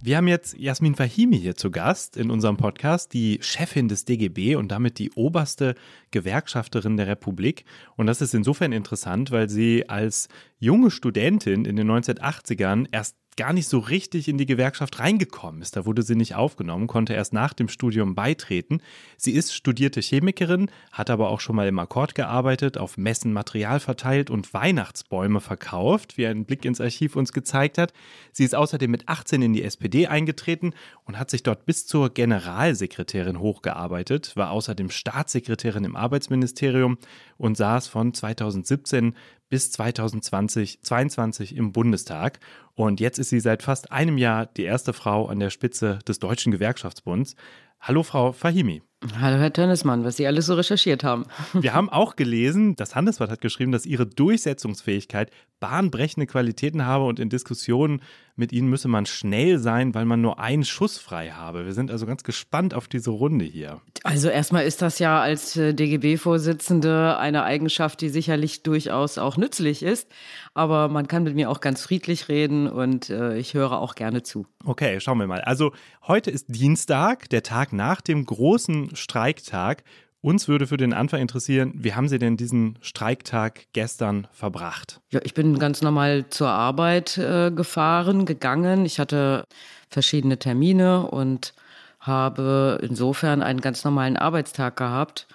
[0.03, 4.55] Wir haben jetzt Jasmin Fahimi hier zu Gast in unserem Podcast, die Chefin des DGB
[4.55, 5.75] und damit die oberste
[6.09, 7.65] Gewerkschafterin der Republik.
[7.97, 13.53] Und das ist insofern interessant, weil sie als junge Studentin in den 1980ern erst gar
[13.53, 15.75] nicht so richtig in die Gewerkschaft reingekommen ist.
[15.75, 18.83] Da wurde sie nicht aufgenommen, konnte erst nach dem Studium beitreten.
[19.17, 23.79] Sie ist studierte Chemikerin, hat aber auch schon mal im Akkord gearbeitet, auf Messen Material
[23.79, 27.93] verteilt und Weihnachtsbäume verkauft, wie ein Blick ins Archiv uns gezeigt hat.
[28.31, 30.75] Sie ist außerdem mit 18 in die SPD eingetreten
[31.05, 36.99] und hat sich dort bis zur Generalsekretärin hochgearbeitet, war außerdem Staatssekretärin im Arbeitsministerium
[37.39, 39.15] und saß von 2017
[39.51, 42.39] bis 2020, 22 im Bundestag.
[42.73, 46.19] Und jetzt ist sie seit fast einem Jahr die erste Frau an der Spitze des
[46.19, 47.35] Deutschen Gewerkschaftsbunds.
[47.81, 48.81] Hallo, Frau Fahimi.
[49.19, 51.25] Hallo, Herr Tönnesmann, was Sie alles so recherchiert haben.
[51.53, 57.19] Wir haben auch gelesen, das Handelsblatt hat geschrieben, dass Ihre Durchsetzungsfähigkeit bahnbrechende Qualitäten habe und
[57.19, 58.01] in Diskussionen
[58.35, 61.65] mit Ihnen müsse man schnell sein, weil man nur einen Schuss frei habe.
[61.65, 63.79] Wir sind also ganz gespannt auf diese Runde hier.
[64.03, 69.83] Also erstmal ist das ja als äh, DGB-Vorsitzende eine Eigenschaft, die sicherlich durchaus auch nützlich
[69.83, 70.09] ist.
[70.53, 74.23] Aber man kann mit mir auch ganz friedlich reden und äh, ich höre auch gerne
[74.23, 74.47] zu.
[74.65, 75.41] Okay, schauen wir mal.
[75.41, 75.71] Also
[76.07, 79.83] heute ist Dienstag, der Tag nach dem großen Streiktag.
[80.21, 85.01] Uns würde für den Anfang interessieren, wie haben Sie denn diesen Streiktag gestern verbracht?
[85.09, 88.85] Ja, ich bin ganz normal zur Arbeit äh, gefahren, gegangen.
[88.85, 89.45] Ich hatte
[89.89, 91.53] verschiedene Termine und
[91.99, 95.27] habe insofern einen ganz normalen Arbeitstag gehabt,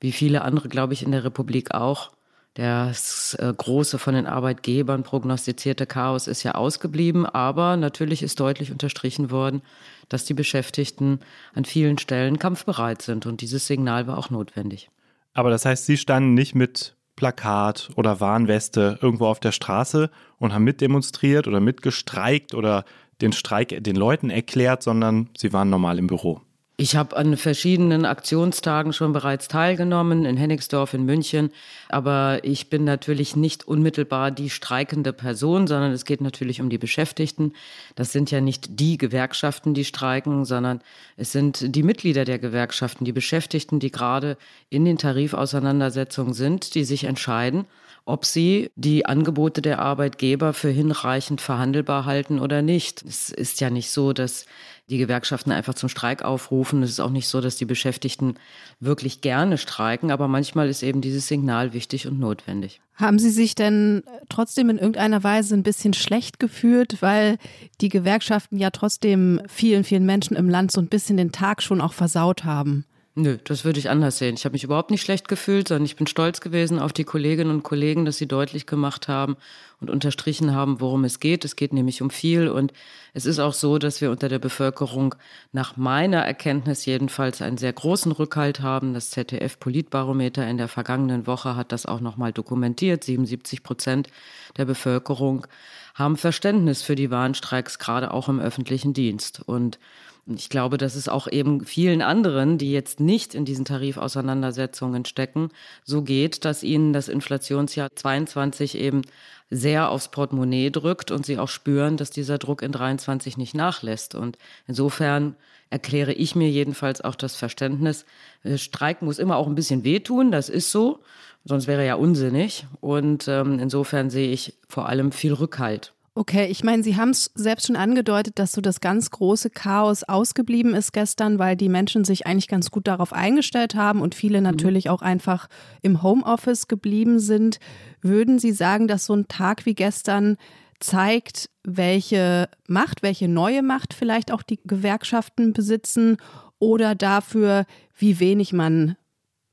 [0.00, 2.10] wie viele andere, glaube ich, in der Republik auch.
[2.54, 8.70] Das äh, große von den Arbeitgebern prognostizierte Chaos ist ja ausgeblieben, aber natürlich ist deutlich
[8.70, 9.60] unterstrichen worden,
[10.08, 11.18] dass die Beschäftigten
[11.52, 14.88] an vielen Stellen kampfbereit sind und dieses Signal war auch notwendig.
[15.32, 20.54] Aber das heißt, Sie standen nicht mit Plakat oder Warnweste irgendwo auf der Straße und
[20.54, 22.84] haben mitdemonstriert oder mitgestreikt oder
[23.20, 26.40] den Streik den Leuten erklärt, sondern Sie waren normal im Büro.
[26.76, 31.52] Ich habe an verschiedenen Aktionstagen schon bereits teilgenommen, in Hennigsdorf, in München.
[31.88, 36.78] Aber ich bin natürlich nicht unmittelbar die streikende Person, sondern es geht natürlich um die
[36.78, 37.52] Beschäftigten.
[37.94, 40.80] Das sind ja nicht die Gewerkschaften, die streiken, sondern
[41.16, 44.36] es sind die Mitglieder der Gewerkschaften, die Beschäftigten, die gerade
[44.68, 47.66] in den Tarifauseinandersetzungen sind, die sich entscheiden,
[48.06, 53.02] ob sie die Angebote der Arbeitgeber für hinreichend verhandelbar halten oder nicht.
[53.02, 54.44] Es ist ja nicht so, dass
[54.90, 56.82] die Gewerkschaften einfach zum Streik aufrufen.
[56.82, 58.34] Es ist auch nicht so, dass die Beschäftigten
[58.80, 62.82] wirklich gerne streiken, aber manchmal ist eben dieses Signal wichtig und notwendig.
[62.94, 67.38] Haben Sie sich denn trotzdem in irgendeiner Weise ein bisschen schlecht gefühlt, weil
[67.80, 71.80] die Gewerkschaften ja trotzdem vielen, vielen Menschen im Land so ein bisschen den Tag schon
[71.80, 72.84] auch versaut haben?
[73.16, 74.34] Nö, das würde ich anders sehen.
[74.34, 77.52] Ich habe mich überhaupt nicht schlecht gefühlt, sondern ich bin stolz gewesen auf die Kolleginnen
[77.52, 79.36] und Kollegen, dass sie deutlich gemacht haben
[79.80, 81.44] und unterstrichen haben, worum es geht.
[81.44, 82.72] Es geht nämlich um viel und
[83.12, 85.14] es ist auch so, dass wir unter der Bevölkerung
[85.52, 88.94] nach meiner Erkenntnis jedenfalls einen sehr großen Rückhalt haben.
[88.94, 93.04] Das ZDF-Politbarometer in der vergangenen Woche hat das auch nochmal dokumentiert.
[93.04, 94.08] 77 Prozent
[94.56, 95.46] der Bevölkerung
[95.94, 99.40] haben Verständnis für die Warnstreiks, gerade auch im öffentlichen Dienst.
[99.46, 99.78] Und
[100.26, 105.50] ich glaube, dass es auch eben vielen anderen, die jetzt nicht in diesen Tarifauseinandersetzungen stecken,
[105.84, 109.02] so geht, dass ihnen das Inflationsjahr 22 eben
[109.50, 114.14] sehr aufs Portemonnaie drückt und sie auch spüren, dass dieser Druck in 23 nicht nachlässt.
[114.14, 115.36] Und insofern
[115.68, 118.06] erkläre ich mir jedenfalls auch das Verständnis,
[118.44, 121.00] äh, Streik muss immer auch ein bisschen wehtun, das ist so,
[121.44, 122.66] sonst wäre ja unsinnig.
[122.80, 127.32] Und ähm, insofern sehe ich vor allem viel Rückhalt Okay, ich meine, Sie haben es
[127.34, 132.04] selbst schon angedeutet, dass so das ganz große Chaos ausgeblieben ist gestern, weil die Menschen
[132.04, 134.44] sich eigentlich ganz gut darauf eingestellt haben und viele mhm.
[134.44, 135.48] natürlich auch einfach
[135.82, 137.58] im Homeoffice geblieben sind.
[138.00, 140.36] Würden Sie sagen, dass so ein Tag wie gestern
[140.78, 146.18] zeigt, welche Macht, welche neue Macht vielleicht auch die Gewerkschaften besitzen
[146.60, 148.96] oder dafür, wie wenig man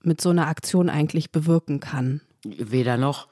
[0.03, 2.21] mit so einer Aktion eigentlich bewirken kann?
[2.43, 3.27] Weder noch.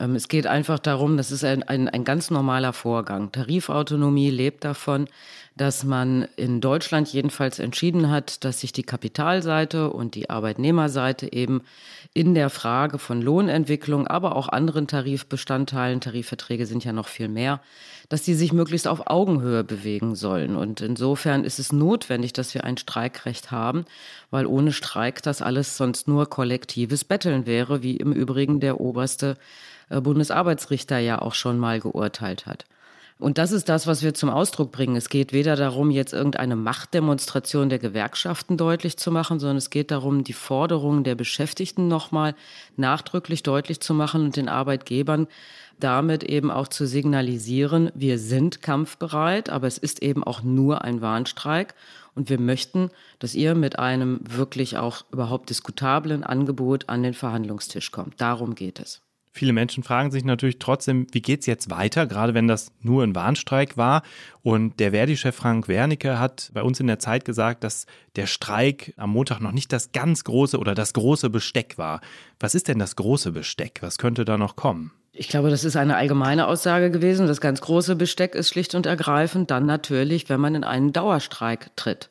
[0.00, 3.30] Ähm, es geht einfach darum, das ist ein, ein, ein ganz normaler Vorgang.
[3.30, 5.06] Tarifautonomie lebt davon,
[5.60, 11.60] dass man in Deutschland jedenfalls entschieden hat, dass sich die Kapitalseite und die Arbeitnehmerseite eben
[12.14, 17.60] in der Frage von Lohnentwicklung, aber auch anderen Tarifbestandteilen, Tarifverträge sind ja noch viel mehr,
[18.08, 20.56] dass die sich möglichst auf Augenhöhe bewegen sollen.
[20.56, 23.84] Und insofern ist es notwendig, dass wir ein Streikrecht haben,
[24.30, 29.36] weil ohne Streik das alles sonst nur kollektives Betteln wäre, wie im Übrigen der oberste
[29.90, 32.64] äh, Bundesarbeitsrichter ja auch schon mal geurteilt hat.
[33.20, 34.96] Und das ist das, was wir zum Ausdruck bringen.
[34.96, 39.90] Es geht weder darum, jetzt irgendeine Machtdemonstration der Gewerkschaften deutlich zu machen, sondern es geht
[39.90, 42.34] darum, die Forderungen der Beschäftigten nochmal
[42.76, 45.28] nachdrücklich deutlich zu machen und den Arbeitgebern
[45.78, 51.00] damit eben auch zu signalisieren, wir sind kampfbereit, aber es ist eben auch nur ein
[51.00, 51.74] Warnstreik.
[52.14, 57.92] Und wir möchten, dass ihr mit einem wirklich auch überhaupt diskutablen Angebot an den Verhandlungstisch
[57.92, 58.20] kommt.
[58.20, 59.00] Darum geht es.
[59.32, 63.04] Viele Menschen fragen sich natürlich trotzdem, wie geht es jetzt weiter, gerade wenn das nur
[63.04, 64.02] ein Warnstreik war.
[64.42, 68.92] Und der Verdi-Chef Frank Wernicke hat bei uns in der Zeit gesagt, dass der Streik
[68.96, 72.00] am Montag noch nicht das ganz große oder das große Besteck war.
[72.40, 73.78] Was ist denn das große Besteck?
[73.82, 74.90] Was könnte da noch kommen?
[75.12, 77.26] Ich glaube, das ist eine allgemeine Aussage gewesen.
[77.26, 81.76] Das ganz große Besteck ist schlicht und ergreifend dann natürlich, wenn man in einen Dauerstreik
[81.76, 82.08] tritt.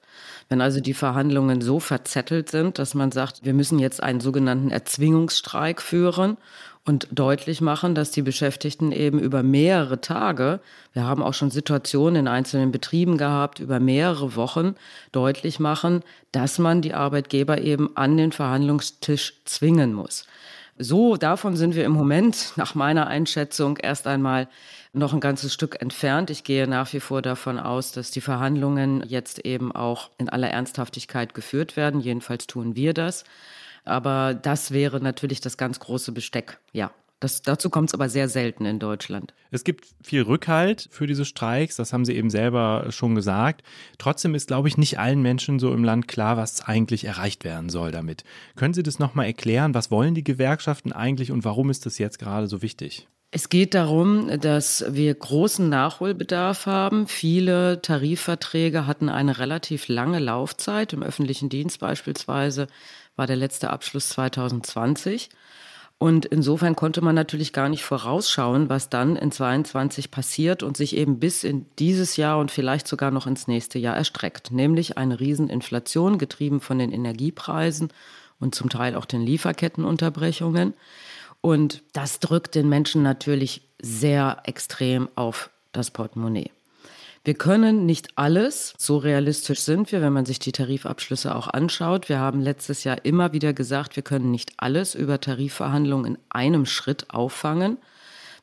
[0.48, 4.70] Wenn also die Verhandlungen so verzettelt sind, dass man sagt, wir müssen jetzt einen sogenannten
[4.70, 6.38] Erzwingungsstreik führen
[6.89, 10.60] und deutlich machen, dass die Beschäftigten eben über mehrere Tage,
[10.91, 14.73] wir haben auch schon Situationen in einzelnen Betrieben gehabt, über mehrere Wochen
[15.12, 20.25] deutlich machen, dass man die Arbeitgeber eben an den Verhandlungstisch zwingen muss.
[20.80, 24.47] So, davon sind wir im Moment nach meiner Einschätzung erst einmal
[24.91, 26.32] noch ein ganzes Stück entfernt.
[26.32, 30.49] Ich gehe nach wie vor davon aus, dass die Verhandlungen jetzt eben auch in aller
[30.49, 32.02] Ernsthaftigkeit geführt werden.
[32.02, 33.25] Jedenfalls tun wir das.
[33.89, 36.91] Aber das wäre natürlich das ganz große Besteck, ja.
[37.19, 39.34] Das, dazu kommt es aber sehr selten in Deutschland.
[39.52, 43.62] Es gibt viel Rückhalt für diese Streiks, das haben Sie eben selber schon gesagt.
[43.97, 47.69] Trotzdem ist, glaube ich, nicht allen Menschen so im Land klar, was eigentlich erreicht werden
[47.69, 48.23] soll damit.
[48.56, 49.73] Können Sie das nochmal erklären?
[49.73, 53.10] Was wollen die Gewerkschaften eigentlich und warum ist das jetzt gerade so wichtig?
[53.32, 57.08] Es geht darum, dass wir großen Nachholbedarf haben.
[57.08, 62.67] Viele Tarifverträge hatten eine relativ lange Laufzeit, im öffentlichen Dienst beispielsweise
[63.20, 65.30] war der letzte Abschluss 2020.
[66.00, 70.96] Und insofern konnte man natürlich gar nicht vorausschauen, was dann in 22 passiert und sich
[70.96, 74.52] eben bis in dieses Jahr und vielleicht sogar noch ins nächste Jahr erstreckt.
[74.52, 77.90] Nämlich eine Rieseninflation, getrieben von den Energiepreisen
[78.40, 80.74] und zum Teil auch den Lieferkettenunterbrechungen.
[81.42, 86.52] Und das drückt den Menschen natürlich sehr extrem auf das Portemonnaie.
[87.26, 92.08] Wir können nicht alles, so realistisch sind wir, wenn man sich die Tarifabschlüsse auch anschaut.
[92.08, 96.66] Wir haben letztes Jahr immer wieder gesagt, wir können nicht alles über Tarifverhandlungen in einem
[96.66, 97.78] Schritt auffangen.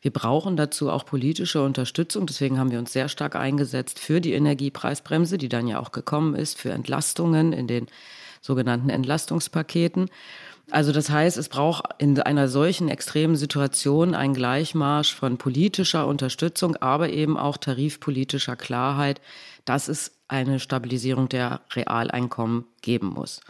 [0.03, 2.27] Wir brauchen dazu auch politische Unterstützung.
[2.27, 6.35] Deswegen haben wir uns sehr stark eingesetzt für die Energiepreisbremse, die dann ja auch gekommen
[6.35, 7.87] ist, für Entlastungen in den
[8.43, 10.11] sogenannten Entlastungspaketen.
[10.71, 16.77] Also das heißt, es braucht in einer solchen extremen Situation einen Gleichmarsch von politischer Unterstützung,
[16.77, 19.21] aber eben auch tarifpolitischer Klarheit,
[19.65, 23.41] dass es eine Stabilisierung der Realeinkommen geben muss.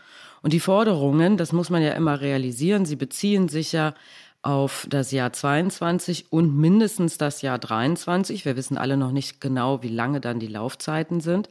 [0.43, 3.95] Und die Forderungen, das muss man ja immer realisieren, sie beziehen sich ja
[4.43, 8.45] auf das Jahr 22 und mindestens das Jahr 23.
[8.45, 11.49] Wir wissen alle noch nicht genau, wie lange dann die Laufzeiten sind.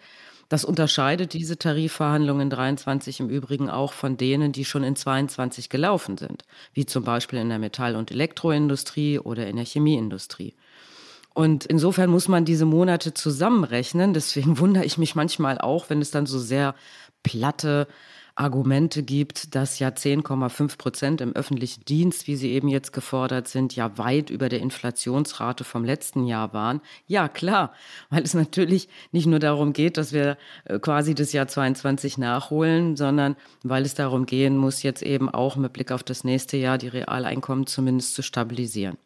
[0.47, 5.69] Das unterscheidet diese Tarifverhandlungen in 23 im Übrigen auch von denen, die schon in 22
[5.69, 10.53] gelaufen sind, wie zum Beispiel in der Metall- und Elektroindustrie oder in der Chemieindustrie.
[11.33, 14.13] Und insofern muss man diese Monate zusammenrechnen.
[14.13, 16.75] Deswegen wundere ich mich manchmal auch, wenn es dann so sehr
[17.23, 17.87] platte
[18.37, 23.75] Argumente gibt, dass ja 10,5 Prozent im öffentlichen Dienst, wie sie eben jetzt gefordert sind,
[23.77, 26.81] ja weit über der Inflationsrate vom letzten Jahr waren.
[27.07, 27.73] Ja, klar,
[28.09, 32.97] weil es natürlich nicht nur darum geht, dass wir äh, quasi das Jahr 22 nachholen,
[32.97, 36.77] sondern weil es darum gehen muss, jetzt eben auch mit Blick auf das nächste Jahr
[36.77, 38.97] die Realeinkommen zumindest zu stabilisieren.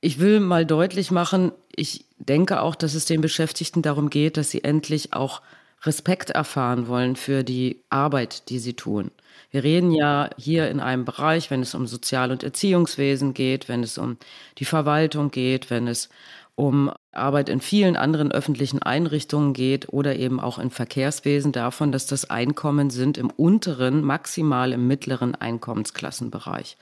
[0.00, 4.50] Ich will mal deutlich machen, ich denke auch, dass es den Beschäftigten darum geht, dass
[4.50, 5.40] sie endlich auch
[5.84, 9.10] Respekt erfahren wollen für die Arbeit, die sie tun.
[9.50, 13.82] Wir reden ja hier in einem Bereich, wenn es um Sozial- und Erziehungswesen geht, wenn
[13.82, 14.16] es um
[14.58, 16.08] die Verwaltung geht, wenn es
[16.54, 22.06] um Arbeit in vielen anderen öffentlichen Einrichtungen geht oder eben auch in Verkehrswesen davon, dass
[22.06, 26.76] das Einkommen sind im unteren, maximal im mittleren Einkommensklassenbereich.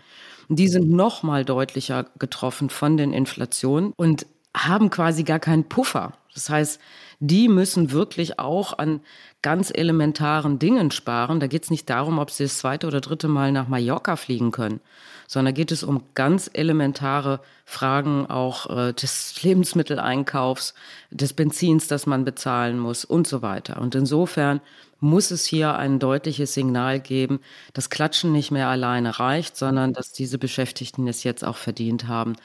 [0.49, 6.13] Die sind noch mal deutlicher getroffen von den Inflationen und haben quasi gar keinen Puffer.
[6.35, 6.81] Das heißt,
[7.21, 9.01] die müssen wirklich auch an
[9.43, 11.39] ganz elementaren Dingen sparen.
[11.39, 14.51] Da geht es nicht darum, ob sie das zweite oder dritte Mal nach Mallorca fliegen
[14.51, 14.81] können,
[15.27, 20.75] sondern geht es um ganz elementare Fragen auch äh, des Lebensmitteleinkaufs,
[21.11, 23.81] des Benzins, das man bezahlen muss und so weiter.
[23.81, 24.61] Und insofern
[25.01, 27.41] muss es hier ein deutliches Signal geben,
[27.73, 32.37] dass Klatschen nicht mehr alleine reicht, sondern dass diese Beschäftigten es jetzt auch verdient haben,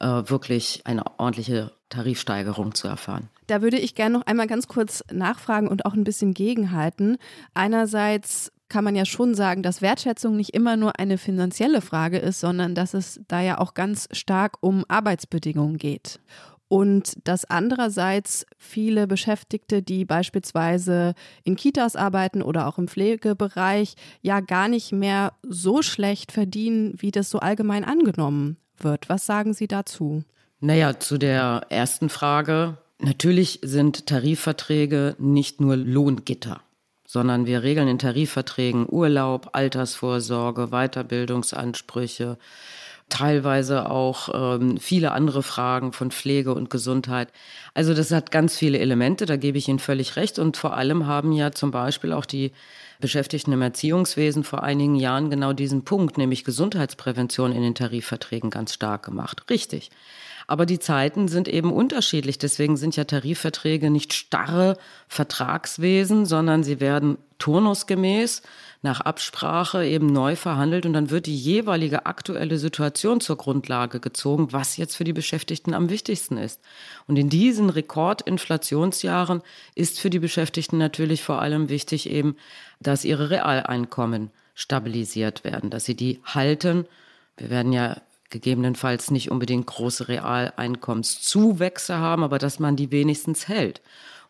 [0.00, 3.28] äh, wirklich eine ordentliche Tarifsteigerung zu erfahren.
[3.46, 7.18] Da würde ich gerne noch einmal ganz kurz nachfragen und auch ein bisschen gegenhalten.
[7.52, 12.40] Einerseits kann man ja schon sagen, dass Wertschätzung nicht immer nur eine finanzielle Frage ist,
[12.40, 16.18] sondern dass es da ja auch ganz stark um Arbeitsbedingungen geht.
[16.68, 24.40] Und dass andererseits viele Beschäftigte, die beispielsweise in Kitas arbeiten oder auch im Pflegebereich, ja
[24.40, 29.08] gar nicht mehr so schlecht verdienen, wie das so allgemein angenommen wird.
[29.08, 30.24] Was sagen Sie dazu?
[30.60, 32.78] Naja, zu der ersten Frage.
[32.98, 36.62] Natürlich sind Tarifverträge nicht nur Lohngitter,
[37.06, 42.38] sondern wir regeln in Tarifverträgen Urlaub, Altersvorsorge, Weiterbildungsansprüche,
[43.08, 47.28] teilweise auch ähm, viele andere Fragen von Pflege und Gesundheit.
[47.74, 50.38] Also das hat ganz viele Elemente, da gebe ich Ihnen völlig recht.
[50.38, 52.52] Und vor allem haben ja zum Beispiel auch die
[53.00, 58.72] Beschäftigten im Erziehungswesen vor einigen Jahren genau diesen Punkt, nämlich Gesundheitsprävention in den Tarifverträgen ganz
[58.72, 59.44] stark gemacht.
[59.50, 59.90] Richtig.
[60.46, 62.38] Aber die Zeiten sind eben unterschiedlich.
[62.38, 64.76] Deswegen sind ja Tarifverträge nicht starre
[65.08, 68.42] Vertragswesen, sondern sie werden turnusgemäß
[68.84, 74.52] nach Absprache eben neu verhandelt und dann wird die jeweilige aktuelle Situation zur Grundlage gezogen,
[74.52, 76.60] was jetzt für die Beschäftigten am wichtigsten ist.
[77.06, 79.40] Und in diesen Rekordinflationsjahren
[79.74, 82.36] ist für die Beschäftigten natürlich vor allem wichtig eben,
[82.78, 86.84] dass ihre Realeinkommen stabilisiert werden, dass sie die halten.
[87.38, 87.96] Wir werden ja
[88.28, 93.80] gegebenenfalls nicht unbedingt große Realeinkommenszuwächse haben, aber dass man die wenigstens hält.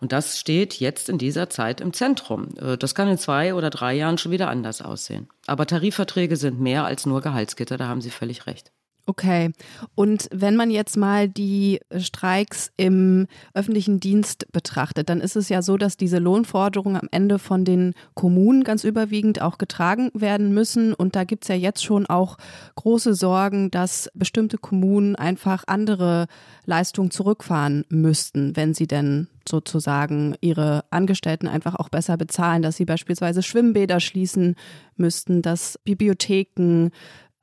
[0.04, 2.48] Und das steht jetzt in dieser Zeit im Zentrum.
[2.60, 5.30] Äh, das kann in zwei oder drei Jahren schon wieder anders aussehen.
[5.46, 8.70] Aber Tarifverträge sind mehr als nur Gehaltsgitter, da haben Sie völlig recht.
[9.06, 9.52] Okay.
[9.94, 15.60] Und wenn man jetzt mal die Streiks im öffentlichen Dienst betrachtet, dann ist es ja
[15.60, 20.94] so, dass diese Lohnforderungen am Ende von den Kommunen ganz überwiegend auch getragen werden müssen.
[20.94, 22.38] Und da gibt es ja jetzt schon auch
[22.76, 26.26] große Sorgen, dass bestimmte Kommunen einfach andere
[26.64, 32.86] Leistungen zurückfahren müssten, wenn sie denn sozusagen ihre Angestellten einfach auch besser bezahlen, dass sie
[32.86, 34.56] beispielsweise Schwimmbäder schließen
[34.96, 36.88] müssten, dass Bibliotheken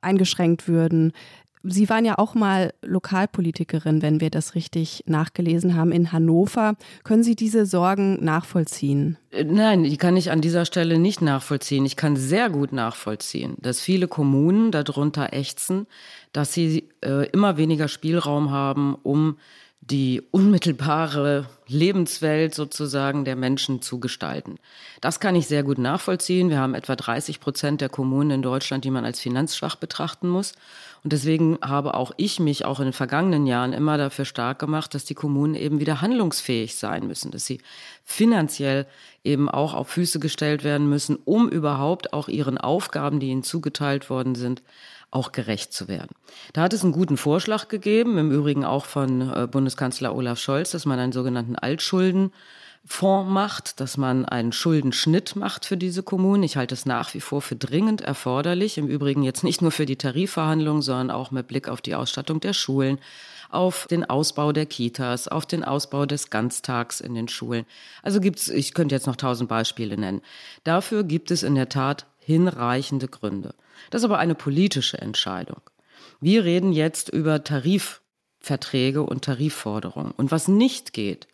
[0.02, 1.12] eingeschränkt würden.
[1.64, 6.74] Sie waren ja auch mal Lokalpolitikerin, wenn wir das richtig nachgelesen haben, in Hannover.
[7.04, 9.16] Können Sie diese Sorgen nachvollziehen?
[9.44, 11.86] Nein, die kann ich an dieser Stelle nicht nachvollziehen.
[11.86, 15.86] Ich kann sehr gut nachvollziehen, dass viele Kommunen darunter ächzen,
[16.32, 19.36] dass sie äh, immer weniger Spielraum haben, um
[19.82, 24.58] die unmittelbare Lebenswelt sozusagen der Menschen zu gestalten.
[25.00, 26.50] Das kann ich sehr gut nachvollziehen.
[26.50, 30.52] Wir haben etwa 30 Prozent der Kommunen in Deutschland, die man als finanzschwach betrachten muss.
[31.04, 34.94] Und deswegen habe auch ich mich auch in den vergangenen Jahren immer dafür stark gemacht,
[34.94, 37.60] dass die Kommunen eben wieder handlungsfähig sein müssen, dass sie
[38.04, 38.86] finanziell
[39.24, 44.10] eben auch auf Füße gestellt werden müssen, um überhaupt auch ihren Aufgaben, die ihnen zugeteilt
[44.10, 44.62] worden sind,
[45.10, 46.14] auch gerecht zu werden.
[46.52, 50.70] Da hat es einen guten Vorschlag gegeben, im Übrigen auch von äh, Bundeskanzler Olaf Scholz,
[50.70, 51.56] dass man einen sogenannten
[52.82, 56.42] Altschuldenfonds macht, dass man einen Schuldenschnitt macht für diese Kommunen.
[56.42, 58.78] Ich halte es nach wie vor für dringend erforderlich.
[58.78, 62.40] Im Übrigen jetzt nicht nur für die Tarifverhandlungen, sondern auch mit Blick auf die Ausstattung
[62.40, 62.98] der Schulen,
[63.50, 67.66] auf den Ausbau der Kitas, auf den Ausbau des Ganztags in den Schulen.
[68.02, 70.20] Also gibt's, ich könnte jetzt noch tausend Beispiele nennen.
[70.64, 73.54] Dafür gibt es in der Tat hinreichende Gründe.
[73.90, 75.60] Das ist aber eine politische Entscheidung.
[76.20, 80.12] Wir reden jetzt über Tarifverträge und Tarifforderungen.
[80.12, 81.26] Und was nicht geht,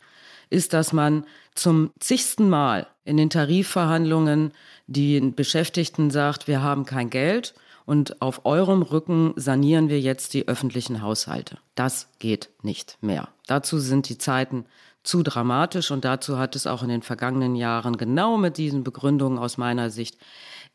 [0.51, 4.53] ist, dass man zum zigsten Mal in den Tarifverhandlungen
[4.87, 10.47] den Beschäftigten sagt, wir haben kein Geld und auf eurem Rücken sanieren wir jetzt die
[10.47, 11.59] öffentlichen Haushalte.
[11.75, 13.29] Das geht nicht mehr.
[13.47, 14.67] Dazu sind die Zeiten
[15.03, 19.39] zu dramatisch und dazu hat es auch in den vergangenen Jahren genau mit diesen Begründungen
[19.39, 20.19] aus meiner Sicht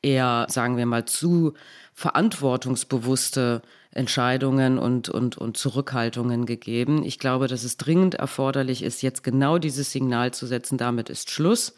[0.03, 1.53] eher, sagen wir mal, zu
[1.93, 3.61] verantwortungsbewusste
[3.91, 7.03] Entscheidungen und, und, und Zurückhaltungen gegeben.
[7.03, 10.77] Ich glaube, dass es dringend erforderlich ist, jetzt genau dieses Signal zu setzen.
[10.77, 11.75] Damit ist Schluss.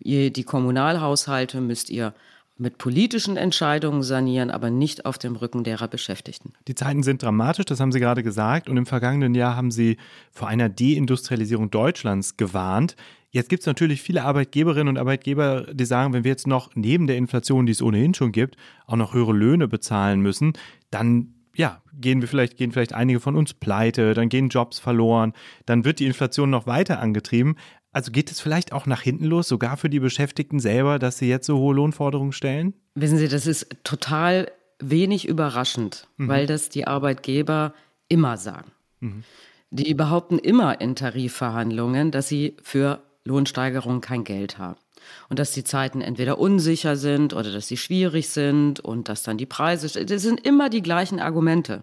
[0.00, 2.14] Die Kommunalhaushalte müsst ihr
[2.58, 6.52] mit politischen Entscheidungen sanieren, aber nicht auf dem Rücken derer Beschäftigten.
[6.68, 8.68] Die Zeiten sind dramatisch, das haben Sie gerade gesagt.
[8.68, 9.98] Und im vergangenen Jahr haben Sie
[10.30, 12.96] vor einer Deindustrialisierung Deutschlands gewarnt.
[13.32, 17.06] Jetzt gibt es natürlich viele Arbeitgeberinnen und Arbeitgeber, die sagen, wenn wir jetzt noch neben
[17.06, 20.52] der Inflation, die es ohnehin schon gibt, auch noch höhere Löhne bezahlen müssen,
[20.90, 25.32] dann ja, gehen wir vielleicht, gehen vielleicht einige von uns pleite, dann gehen Jobs verloren,
[25.66, 27.56] dann wird die Inflation noch weiter angetrieben.
[27.90, 31.28] Also geht es vielleicht auch nach hinten los, sogar für die Beschäftigten selber, dass sie
[31.28, 32.74] jetzt so hohe Lohnforderungen stellen?
[32.94, 36.28] Wissen Sie, das ist total wenig überraschend, mhm.
[36.28, 37.74] weil das die Arbeitgeber
[38.08, 38.72] immer sagen.
[39.00, 39.24] Mhm.
[39.70, 44.78] Die behaupten immer in Tarifverhandlungen, dass sie für Lohnsteigerungen kein Geld haben.
[45.28, 49.38] Und dass die Zeiten entweder unsicher sind oder dass sie schwierig sind und dass dann
[49.38, 51.82] die Preise, das sind immer die gleichen Argumente.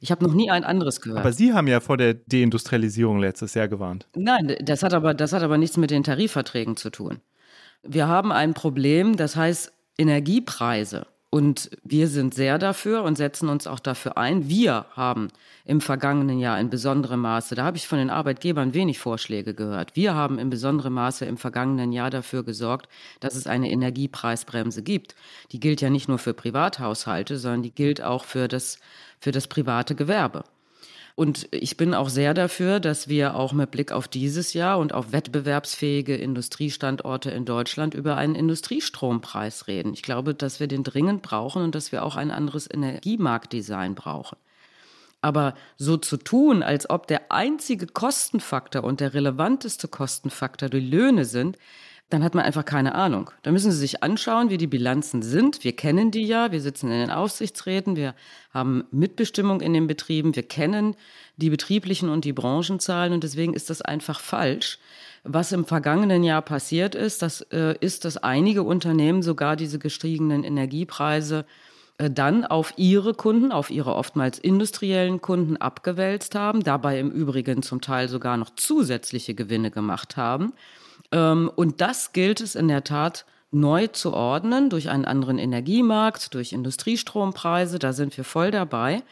[0.00, 1.20] Ich habe noch nie ein anderes gehört.
[1.20, 4.06] Aber Sie haben ja vor der Deindustrialisierung letztes Jahr gewarnt.
[4.14, 7.20] Nein, das hat aber, das hat aber nichts mit den Tarifverträgen zu tun.
[7.82, 11.06] Wir haben ein Problem, das heißt Energiepreise.
[11.30, 14.48] Und wir sind sehr dafür und setzen uns auch dafür ein.
[14.48, 15.28] Wir haben
[15.66, 19.94] im vergangenen Jahr in besonderem Maße, da habe ich von den Arbeitgebern wenig Vorschläge gehört,
[19.94, 22.88] wir haben in besonderem Maße im vergangenen Jahr dafür gesorgt,
[23.20, 25.14] dass es eine Energiepreisbremse gibt.
[25.52, 28.78] Die gilt ja nicht nur für Privathaushalte, sondern die gilt auch für das,
[29.20, 30.44] für das private Gewerbe.
[31.18, 34.94] Und ich bin auch sehr dafür, dass wir auch mit Blick auf dieses Jahr und
[34.94, 39.94] auf wettbewerbsfähige Industriestandorte in Deutschland über einen Industriestrompreis reden.
[39.94, 44.38] Ich glaube, dass wir den dringend brauchen und dass wir auch ein anderes Energiemarktdesign brauchen.
[45.20, 51.24] Aber so zu tun, als ob der einzige Kostenfaktor und der relevanteste Kostenfaktor die Löhne
[51.24, 51.58] sind,
[52.10, 53.30] dann hat man einfach keine Ahnung.
[53.42, 55.62] Da müssen Sie sich anschauen, wie die Bilanzen sind.
[55.62, 58.14] Wir kennen die ja, wir sitzen in den Aufsichtsräten, wir
[58.50, 60.96] haben Mitbestimmung in den Betrieben, wir kennen
[61.36, 64.78] die betrieblichen und die Branchenzahlen und deswegen ist das einfach falsch.
[65.24, 70.44] Was im vergangenen Jahr passiert ist, das äh, ist, dass einige Unternehmen sogar diese gestiegenen
[70.44, 71.44] Energiepreise
[71.98, 77.62] äh, dann auf ihre Kunden, auf ihre oftmals industriellen Kunden abgewälzt haben, dabei im Übrigen
[77.62, 80.54] zum Teil sogar noch zusätzliche Gewinne gemacht haben.
[81.12, 86.34] Ähm, und das gilt es in der Tat neu zu ordnen durch einen anderen Energiemarkt,
[86.34, 87.78] durch Industriestrompreise.
[87.78, 89.02] Da sind wir voll dabei.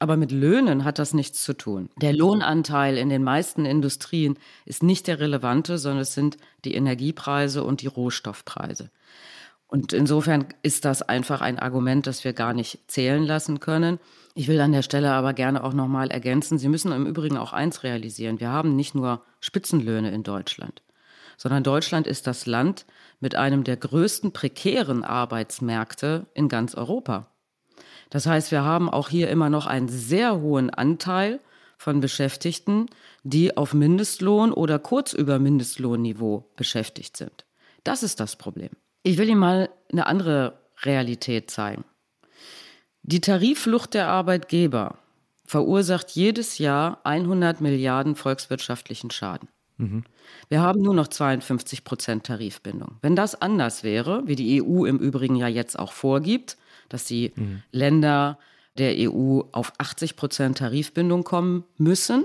[0.00, 1.90] Aber mit Löhnen hat das nichts zu tun.
[1.96, 7.64] Der Lohnanteil in den meisten Industrien ist nicht der relevante, sondern es sind die Energiepreise
[7.64, 8.90] und die Rohstoffpreise.
[9.66, 13.98] Und insofern ist das einfach ein Argument, das wir gar nicht zählen lassen können.
[14.34, 17.52] Ich will an der Stelle aber gerne auch nochmal ergänzen, Sie müssen im Übrigen auch
[17.52, 18.38] eins realisieren.
[18.38, 20.80] Wir haben nicht nur Spitzenlöhne in Deutschland
[21.38, 22.84] sondern Deutschland ist das Land
[23.20, 27.28] mit einem der größten prekären Arbeitsmärkte in ganz Europa.
[28.10, 31.40] Das heißt, wir haben auch hier immer noch einen sehr hohen Anteil
[31.78, 32.86] von Beschäftigten,
[33.22, 37.46] die auf Mindestlohn oder kurz über Mindestlohnniveau beschäftigt sind.
[37.84, 38.70] Das ist das Problem.
[39.04, 41.84] Ich will Ihnen mal eine andere Realität zeigen.
[43.02, 44.98] Die Tarifflucht der Arbeitgeber
[45.44, 49.48] verursacht jedes Jahr 100 Milliarden volkswirtschaftlichen Schaden.
[49.78, 50.04] Mhm.
[50.48, 52.96] Wir haben nur noch 52 Prozent Tarifbindung.
[53.00, 56.58] Wenn das anders wäre, wie die EU im Übrigen ja jetzt auch vorgibt,
[56.88, 57.62] dass die mhm.
[57.72, 58.38] Länder
[58.76, 62.24] der EU auf 80 Prozent Tarifbindung kommen müssen,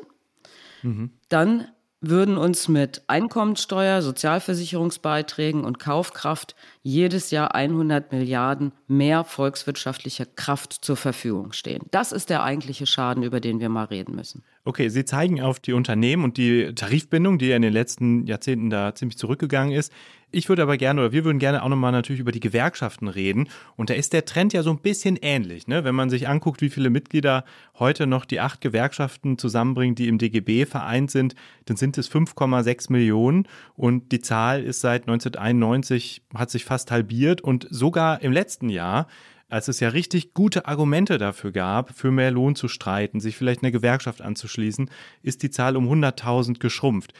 [0.81, 1.11] mhm.
[1.29, 1.67] dann
[2.03, 10.97] würden uns mit Einkommensteuer, Sozialversicherungsbeiträgen und Kaufkraft jedes Jahr 100 Milliarden mehr volkswirtschaftlicher Kraft zur
[10.97, 11.83] Verfügung stehen.
[11.91, 14.43] Das ist der eigentliche Schaden, über den wir mal reden müssen.
[14.65, 18.69] Okay, Sie zeigen auf die Unternehmen und die Tarifbindung, die ja in den letzten Jahrzehnten
[18.69, 19.91] da ziemlich zurückgegangen ist.
[20.35, 23.49] Ich würde aber gerne oder wir würden gerne auch nochmal natürlich über die Gewerkschaften reden.
[23.75, 25.67] Und da ist der Trend ja so ein bisschen ähnlich.
[25.67, 25.83] Ne?
[25.83, 27.45] Wenn man sich anguckt, wie viele Mitglieder
[27.77, 32.91] heute noch die acht Gewerkschaften zusammenbringen, die im DGB vereint sind, dann sind es 5,6
[32.91, 33.47] Millionen.
[33.75, 37.41] Und die Zahl ist seit 1991, hat sich fast halbiert.
[37.41, 39.07] Und sogar im letzten Jahr
[39.49, 43.61] als es ja richtig gute Argumente dafür gab, für mehr Lohn zu streiten, sich vielleicht
[43.61, 44.89] eine Gewerkschaft anzuschließen,
[45.21, 47.13] ist die Zahl um 100.000 geschrumpft.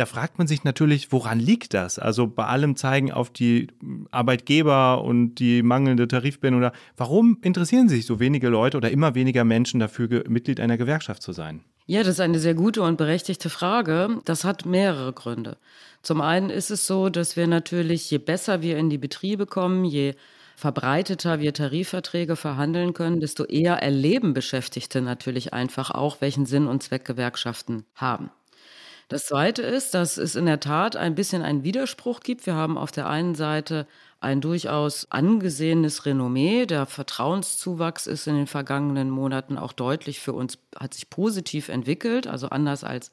[0.00, 1.98] Da fragt man sich natürlich, woran liegt das?
[1.98, 3.66] Also bei allem zeigen auf die
[4.10, 6.62] Arbeitgeber und die mangelnde Tarifbindung.
[6.62, 11.22] Oder warum interessieren sich so wenige Leute oder immer weniger Menschen dafür, Mitglied einer Gewerkschaft
[11.22, 11.60] zu sein?
[11.84, 14.22] Ja, das ist eine sehr gute und berechtigte Frage.
[14.24, 15.58] Das hat mehrere Gründe.
[16.00, 19.84] Zum einen ist es so, dass wir natürlich, je besser wir in die Betriebe kommen,
[19.84, 20.14] je
[20.56, 26.82] verbreiteter wir Tarifverträge verhandeln können, desto eher erleben Beschäftigte natürlich einfach auch, welchen Sinn und
[26.82, 28.30] Zweck Gewerkschaften haben.
[29.10, 32.46] Das Zweite ist, dass es in der Tat ein bisschen einen Widerspruch gibt.
[32.46, 33.88] Wir haben auf der einen Seite
[34.20, 36.64] ein durchaus angesehenes Renommee.
[36.64, 42.28] Der Vertrauenszuwachs ist in den vergangenen Monaten auch deutlich für uns, hat sich positiv entwickelt.
[42.28, 43.10] Also anders als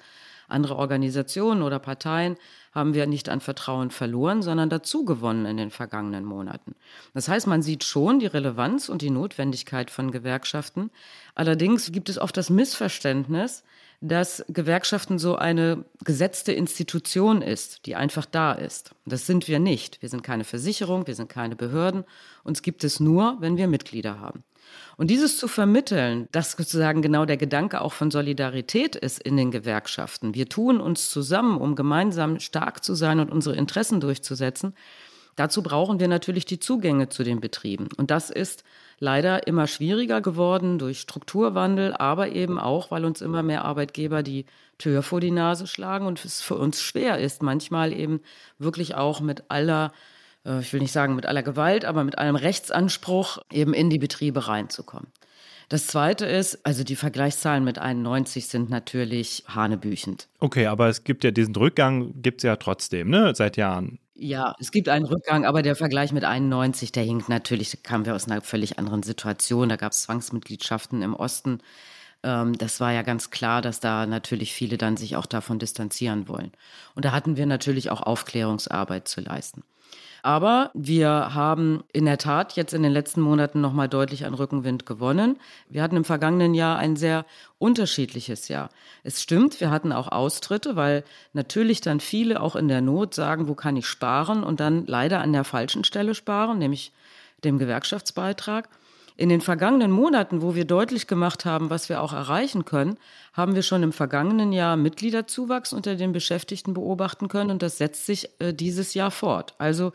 [0.47, 2.37] andere Organisationen oder Parteien
[2.73, 6.75] haben wir nicht an Vertrauen verloren, sondern dazu gewonnen in den vergangenen Monaten.
[7.15, 10.91] Das heißt, man sieht schon die Relevanz und die Notwendigkeit von Gewerkschaften.
[11.33, 13.63] Allerdings gibt es oft das Missverständnis,
[13.99, 18.91] dass Gewerkschaften so eine gesetzte Institution ist, die einfach da ist.
[19.05, 20.01] Das sind wir nicht.
[20.01, 22.03] Wir sind keine Versicherung, wir sind keine Behörden.
[22.43, 24.43] Uns gibt es nur, wenn wir Mitglieder haben.
[24.97, 29.51] Und dieses zu vermitteln, dass sozusagen genau der Gedanke auch von Solidarität ist in den
[29.51, 30.35] Gewerkschaften.
[30.35, 34.73] Wir tun uns zusammen, um gemeinsam stark zu sein und unsere Interessen durchzusetzen.
[35.35, 37.87] Dazu brauchen wir natürlich die Zugänge zu den Betrieben.
[37.97, 38.63] Und das ist
[38.99, 44.45] leider immer schwieriger geworden durch Strukturwandel, aber eben auch, weil uns immer mehr Arbeitgeber die
[44.77, 48.21] Tür vor die Nase schlagen und es für uns schwer ist, manchmal eben
[48.59, 49.91] wirklich auch mit aller,
[50.45, 53.99] äh, ich will nicht sagen mit aller Gewalt, aber mit allem Rechtsanspruch eben in die
[53.99, 55.07] Betriebe reinzukommen.
[55.69, 60.29] Das Zweite ist, also die Vergleichszahlen mit 91 sind natürlich hanebüchend.
[60.39, 63.99] Okay, aber es gibt ja diesen Rückgang, gibt es ja trotzdem, ne, seit Jahren.
[64.19, 68.05] Ja, es gibt einen Rückgang, aber der Vergleich mit 91, der hinkt natürlich, da kamen
[68.05, 69.69] wir aus einer völlig anderen Situation.
[69.69, 71.59] Da gab es Zwangsmitgliedschaften im Osten.
[72.23, 76.27] Ähm, das war ja ganz klar, dass da natürlich viele dann sich auch davon distanzieren
[76.29, 76.51] wollen.
[76.95, 79.63] Und da hatten wir natürlich auch Aufklärungsarbeit zu leisten.
[80.27, 84.85] Aber wir haben in der Tat jetzt in den letzten Monaten nochmal deutlich an Rückenwind
[84.85, 85.39] gewonnen.
[85.69, 87.25] Wir hatten im vergangenen Jahr ein sehr
[87.59, 88.69] unterschiedliches Jahr.
[89.05, 93.47] Es stimmt, wir hatten auch Austritte, weil natürlich dann viele auch in der Not sagen,
[93.47, 96.91] wo kann ich sparen und dann leider an der falschen Stelle sparen, nämlich
[97.45, 98.67] dem Gewerkschaftsbeitrag.
[99.17, 102.97] In den vergangenen Monaten, wo wir deutlich gemacht haben, was wir auch erreichen können,
[103.33, 108.05] haben wir schon im vergangenen Jahr Mitgliederzuwachs unter den Beschäftigten beobachten können und das setzt
[108.05, 109.55] sich äh, dieses Jahr fort.
[109.57, 109.91] Also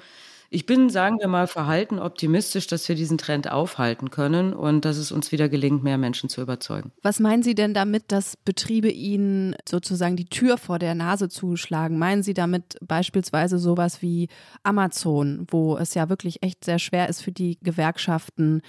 [0.55, 4.99] ich bin, sagen wir mal, verhalten optimistisch, dass wir diesen Trend aufhalten können und dass
[4.99, 6.93] es uns wieder gelingt, mehr Menschen zu überzeugen.
[7.03, 11.99] Was meinen Sie denn damit, dass Betriebe Ihnen sozusagen die Tür vor der Nase zuschlagen?
[11.99, 14.29] Meinen Sie damit beispielsweise sowas wie
[14.63, 18.61] Amazon, wo es ja wirklich echt sehr schwer ist für die Gewerkschaften,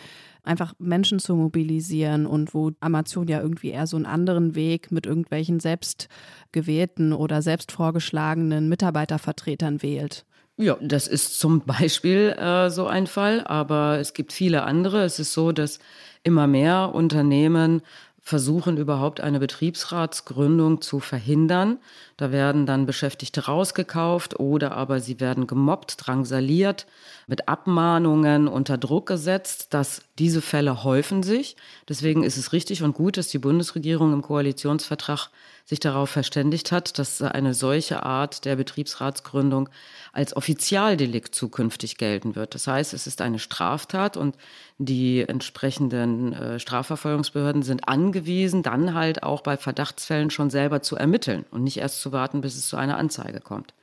[0.43, 5.05] einfach Menschen zu mobilisieren und wo Amazon ja irgendwie eher so einen anderen Weg mit
[5.05, 6.07] irgendwelchen selbst
[6.53, 10.25] gewählten oder selbst vorgeschlagenen Mitarbeitervertretern wählt?
[10.57, 15.03] Ja, das ist zum Beispiel äh, so ein Fall, aber es gibt viele andere.
[15.03, 15.79] Es ist so, dass
[16.23, 17.81] immer mehr Unternehmen
[18.21, 21.79] versuchen überhaupt eine Betriebsratsgründung zu verhindern.
[22.17, 26.85] Da werden dann Beschäftigte rausgekauft oder aber sie werden gemobbt, drangsaliert,
[27.27, 29.73] mit Abmahnungen unter Druck gesetzt.
[29.73, 31.55] Dass diese Fälle häufen sich.
[31.89, 35.29] Deswegen ist es richtig und gut, dass die Bundesregierung im Koalitionsvertrag
[35.65, 39.69] sich darauf verständigt hat, dass eine solche Art der Betriebsratsgründung
[40.11, 42.53] als Offizialdelikt zukünftig gelten wird.
[42.53, 44.35] Das heißt, es ist eine Straftat und
[44.77, 51.45] die entsprechenden äh, Strafverfolgungsbehörden sind angewiesen, dann halt auch bei Verdachtsfällen schon selber zu ermitteln
[51.49, 53.73] und nicht erst zu warten, bis es zu einer Anzeige kommt.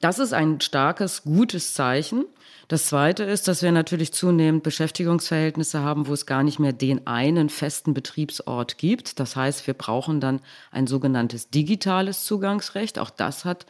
[0.00, 2.24] Das ist ein starkes, gutes Zeichen.
[2.68, 7.06] Das Zweite ist, dass wir natürlich zunehmend Beschäftigungsverhältnisse haben, wo es gar nicht mehr den
[7.06, 9.18] einen festen Betriebsort gibt.
[9.18, 10.40] Das heißt, wir brauchen dann
[10.70, 12.98] ein sogenanntes digitales Zugangsrecht.
[12.98, 13.66] Auch das hat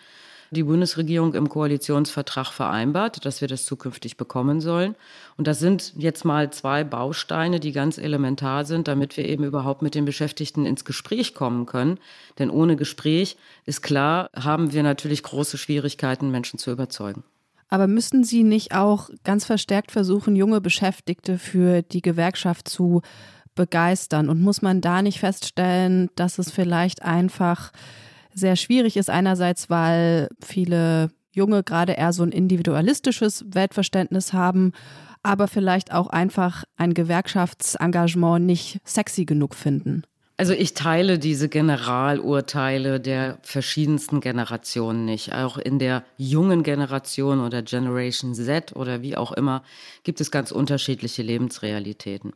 [0.51, 4.94] die Bundesregierung im Koalitionsvertrag vereinbart, dass wir das zukünftig bekommen sollen.
[5.36, 9.82] Und das sind jetzt mal zwei Bausteine, die ganz elementar sind, damit wir eben überhaupt
[9.82, 11.99] mit den Beschäftigten ins Gespräch kommen können.
[12.38, 17.24] Denn ohne Gespräch ist klar, haben wir natürlich große Schwierigkeiten, Menschen zu überzeugen.
[17.68, 23.03] Aber müssen Sie nicht auch ganz verstärkt versuchen, junge Beschäftigte für die Gewerkschaft zu
[23.55, 24.30] begeistern?
[24.30, 27.72] Und muss man da nicht feststellen, dass es vielleicht einfach
[28.35, 29.11] sehr schwierig ist.
[29.11, 34.72] Einerseits, weil viele Junge gerade eher so ein individualistisches Weltverständnis haben,
[35.22, 40.03] aber vielleicht auch einfach ein Gewerkschaftsengagement nicht sexy genug finden.
[40.41, 45.35] Also ich teile diese Generalurteile der verschiedensten Generationen nicht.
[45.35, 49.64] Auch in der jungen Generation oder Generation Z oder wie auch immer
[50.05, 52.35] gibt es ganz unterschiedliche Lebensrealitäten.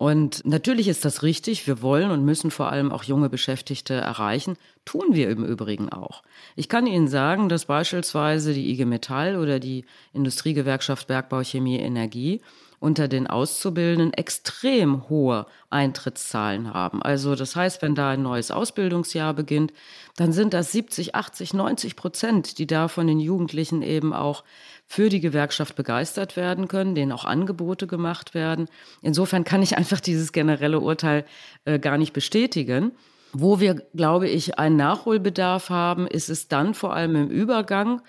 [0.00, 1.66] Und natürlich ist das richtig.
[1.66, 4.56] Wir wollen und müssen vor allem auch junge Beschäftigte erreichen.
[4.86, 6.22] Tun wir im Übrigen auch.
[6.56, 9.84] Ich kann Ihnen sagen, dass beispielsweise die IG Metall oder die
[10.14, 12.40] Industriegewerkschaft Bergbau, Chemie, Energie
[12.80, 17.02] unter den Auszubildenden extrem hohe Eintrittszahlen haben.
[17.02, 19.72] Also das heißt, wenn da ein neues Ausbildungsjahr beginnt,
[20.16, 24.44] dann sind das 70, 80, 90 Prozent, die da von den Jugendlichen eben auch
[24.86, 28.66] für die Gewerkschaft begeistert werden können, denen auch Angebote gemacht werden.
[29.02, 31.26] Insofern kann ich einfach dieses generelle Urteil
[31.66, 32.92] äh, gar nicht bestätigen.
[33.32, 38.00] Wo wir, glaube ich, einen Nachholbedarf haben, ist es dann vor allem im Übergang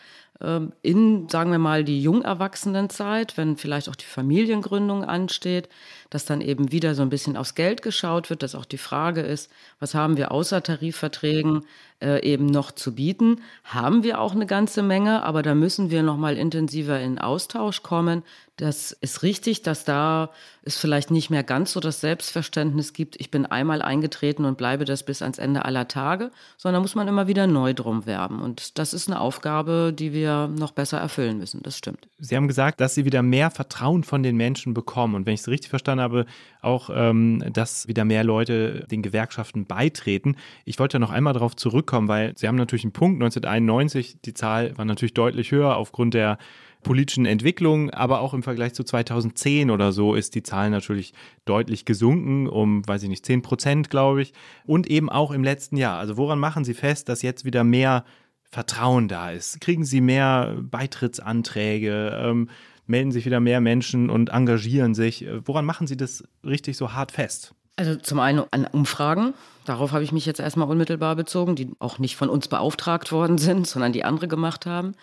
[0.81, 5.69] in, sagen wir mal, die Jungerwachsenenzeit, wenn vielleicht auch die Familiengründung ansteht,
[6.09, 9.21] dass dann eben wieder so ein bisschen aufs Geld geschaut wird, dass auch die Frage
[9.21, 11.65] ist, was haben wir außer Tarifverträgen
[12.01, 13.41] äh, eben noch zu bieten?
[13.63, 17.83] Haben wir auch eine ganze Menge, aber da müssen wir noch mal intensiver in Austausch
[17.83, 18.23] kommen.
[18.57, 20.29] Das ist richtig, dass da
[20.63, 24.85] es vielleicht nicht mehr ganz so das Selbstverständnis gibt, ich bin einmal eingetreten und bleibe
[24.85, 28.39] das bis ans Ende aller Tage, sondern muss man immer wieder neu drum werben.
[28.41, 31.63] Und das ist eine Aufgabe, die wir noch besser erfüllen müssen.
[31.63, 32.07] Das stimmt.
[32.19, 35.15] Sie haben gesagt, dass Sie wieder mehr Vertrauen von den Menschen bekommen.
[35.15, 36.25] Und wenn ich es richtig verstanden habe,
[36.61, 40.35] auch, ähm, dass wieder mehr Leute den Gewerkschaften beitreten.
[40.65, 41.55] Ich wollte noch einmal darauf
[41.91, 46.13] zurückkommen, weil Sie haben natürlich einen Punkt, 1991, die Zahl war natürlich deutlich höher aufgrund
[46.13, 46.37] der
[46.83, 51.13] politischen Entwicklung, aber auch im Vergleich zu 2010 oder so ist die Zahl natürlich
[51.45, 54.33] deutlich gesunken, um, weiß ich nicht, 10 Prozent, glaube ich.
[54.65, 55.99] Und eben auch im letzten Jahr.
[55.99, 58.03] Also woran machen Sie fest, dass jetzt wieder mehr
[58.49, 59.61] Vertrauen da ist?
[59.61, 62.17] Kriegen Sie mehr Beitrittsanträge?
[62.19, 62.49] Ähm,
[62.87, 65.27] melden sich wieder mehr Menschen und engagieren sich.
[65.45, 67.53] Woran machen Sie das richtig so hart fest?
[67.75, 69.33] Also zum einen an Umfragen.
[69.65, 73.37] Darauf habe ich mich jetzt erstmal unmittelbar bezogen, die auch nicht von uns beauftragt worden
[73.37, 74.95] sind, sondern die andere gemacht haben.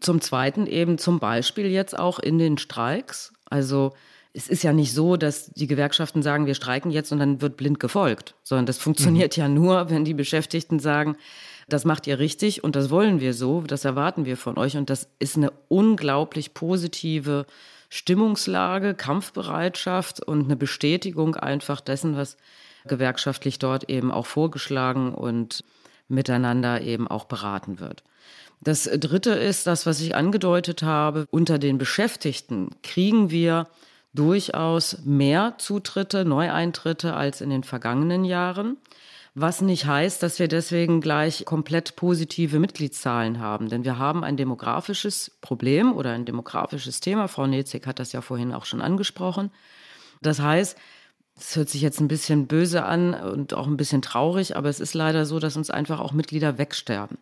[0.00, 3.32] Zum Zweiten eben zum Beispiel jetzt auch in den Streiks.
[3.50, 3.92] Also
[4.32, 7.56] es ist ja nicht so, dass die Gewerkschaften sagen, wir streiken jetzt und dann wird
[7.56, 9.40] blind gefolgt, sondern das funktioniert mhm.
[9.40, 11.16] ja nur, wenn die Beschäftigten sagen,
[11.68, 14.90] das macht ihr richtig und das wollen wir so, das erwarten wir von euch und
[14.90, 17.46] das ist eine unglaublich positive
[17.88, 22.36] Stimmungslage, Kampfbereitschaft und eine Bestätigung einfach dessen, was
[22.86, 25.64] gewerkschaftlich dort eben auch vorgeschlagen und
[26.08, 28.02] miteinander eben auch beraten wird.
[28.60, 31.26] Das Dritte ist das, was ich angedeutet habe.
[31.30, 33.68] Unter den Beschäftigten kriegen wir
[34.14, 38.76] durchaus mehr Zutritte, Neueintritte als in den vergangenen Jahren.
[39.40, 43.68] Was nicht heißt, dass wir deswegen gleich komplett positive Mitgliedszahlen haben.
[43.68, 47.28] Denn wir haben ein demografisches Problem oder ein demografisches Thema.
[47.28, 49.52] Frau Nezig hat das ja vorhin auch schon angesprochen.
[50.22, 50.76] Das heißt,
[51.36, 54.80] es hört sich jetzt ein bisschen böse an und auch ein bisschen traurig, aber es
[54.80, 57.18] ist leider so, dass uns einfach auch Mitglieder wegsterben.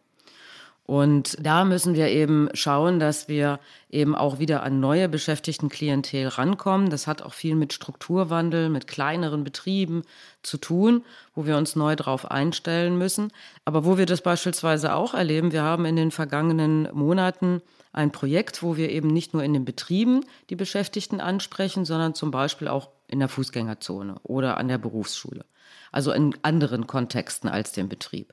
[0.86, 3.58] Und da müssen wir eben schauen, dass wir
[3.90, 6.90] eben auch wieder an neue Beschäftigtenklientel rankommen.
[6.90, 10.04] Das hat auch viel mit Strukturwandel, mit kleineren Betrieben
[10.42, 13.32] zu tun, wo wir uns neu drauf einstellen müssen.
[13.64, 17.62] Aber wo wir das beispielsweise auch erleben, wir haben in den vergangenen Monaten
[17.92, 22.30] ein Projekt, wo wir eben nicht nur in den Betrieben die Beschäftigten ansprechen, sondern zum
[22.30, 25.44] Beispiel auch in der Fußgängerzone oder an der Berufsschule.
[25.90, 28.32] Also in anderen Kontexten als dem Betrieb.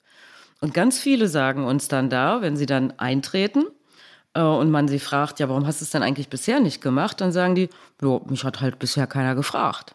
[0.63, 3.65] Und ganz viele sagen uns dann da, wenn sie dann eintreten
[4.33, 7.19] äh, und man sie fragt, ja, warum hast du es denn eigentlich bisher nicht gemacht?
[7.19, 7.67] Dann sagen die,
[8.01, 9.91] jo, mich hat halt bisher keiner gefragt.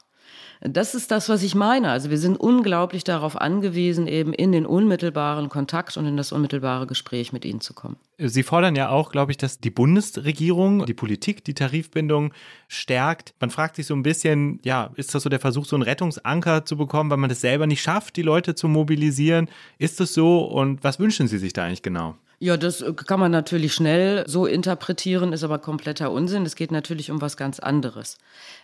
[0.61, 1.91] Das ist das, was ich meine.
[1.91, 6.87] Also wir sind unglaublich darauf angewiesen, eben in den unmittelbaren Kontakt und in das unmittelbare
[6.87, 7.97] Gespräch mit ihnen zu kommen.
[8.19, 12.33] Sie fordern ja auch, glaube ich, dass die Bundesregierung, die Politik, die Tarifbindung
[12.67, 13.35] stärkt.
[13.41, 16.65] Man fragt sich so ein bisschen, ja, ist das so der Versuch, so einen Rettungsanker
[16.65, 19.49] zu bekommen, weil man das selber nicht schafft, die Leute zu mobilisieren?
[19.79, 22.17] Ist das so und was wünschen Sie sich da eigentlich genau?
[22.41, 26.47] Ja, das kann man natürlich schnell so interpretieren, ist aber kompletter Unsinn.
[26.47, 28.17] Es geht natürlich um was ganz anderes.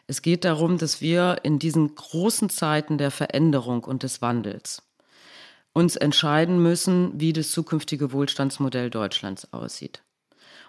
[0.07, 4.82] Es geht darum, dass wir in diesen großen Zeiten der Veränderung und des Wandels
[5.72, 10.02] uns entscheiden müssen, wie das zukünftige Wohlstandsmodell Deutschlands aussieht.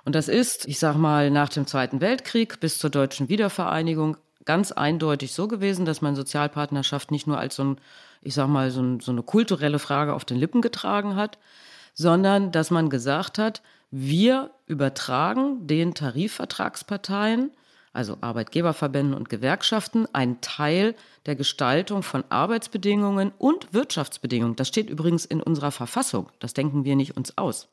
[0.04, 4.72] Und das ist, ich sag mal, nach dem Zweiten Weltkrieg bis zur deutschen Wiedervereinigung ganz
[4.72, 7.78] eindeutig so gewesen, dass man Sozialpartnerschaft nicht nur als so ein,
[8.22, 11.38] ich sag mal, so, ein, so eine kulturelle Frage auf den Lippen getragen hat,
[11.94, 13.62] sondern dass man gesagt hat,
[13.92, 17.52] wir übertragen den Tarifvertragsparteien,
[17.96, 24.56] also Arbeitgeberverbänden und Gewerkschaften, einen Teil der Gestaltung von Arbeitsbedingungen und Wirtschaftsbedingungen.
[24.56, 26.30] Das steht übrigens in unserer Verfassung.
[26.40, 27.70] Das denken wir nicht uns aus.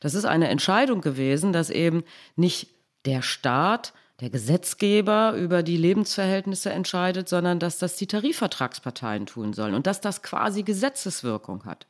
[0.00, 2.04] Das ist eine Entscheidung gewesen, dass eben
[2.36, 2.68] nicht
[3.04, 9.74] der Staat, der Gesetzgeber über die Lebensverhältnisse entscheidet, sondern dass das die Tarifvertragsparteien tun sollen
[9.74, 11.86] und dass das quasi Gesetzeswirkung hat.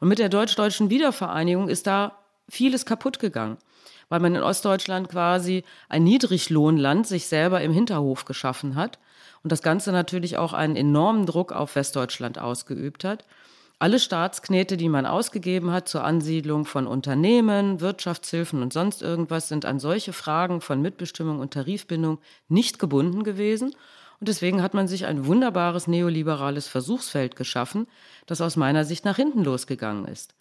[0.00, 3.58] Und mit der deutsch-deutschen Wiedervereinigung ist da vieles kaputt gegangen,
[4.10, 8.98] weil man in Ostdeutschland quasi ein Niedriglohnland sich selber im Hinterhof geschaffen hat
[9.42, 13.24] und das Ganze natürlich auch einen enormen Druck auf Westdeutschland ausgeübt hat.
[13.78, 19.64] Alle Staatsknete, die man ausgegeben hat zur Ansiedlung von Unternehmen, Wirtschaftshilfen und sonst irgendwas, sind
[19.64, 23.70] an solche Fragen von Mitbestimmung und Tarifbindung nicht gebunden gewesen.
[24.18, 27.86] Und deswegen hat man sich ein wunderbares neoliberales Versuchsfeld geschaffen,
[28.26, 30.34] das aus meiner Sicht nach hinten losgegangen ist.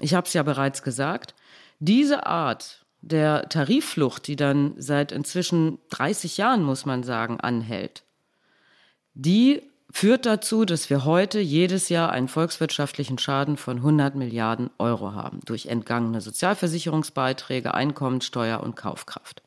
[0.00, 1.36] Ich habe es ja bereits gesagt,
[1.78, 8.02] diese Art der Tarifflucht, die dann seit inzwischen 30 Jahren, muss man sagen, anhält,
[9.14, 15.12] die führt dazu, dass wir heute jedes Jahr einen volkswirtschaftlichen Schaden von 100 Milliarden Euro
[15.14, 19.42] haben durch entgangene Sozialversicherungsbeiträge, Einkommensteuer und Kaufkraft.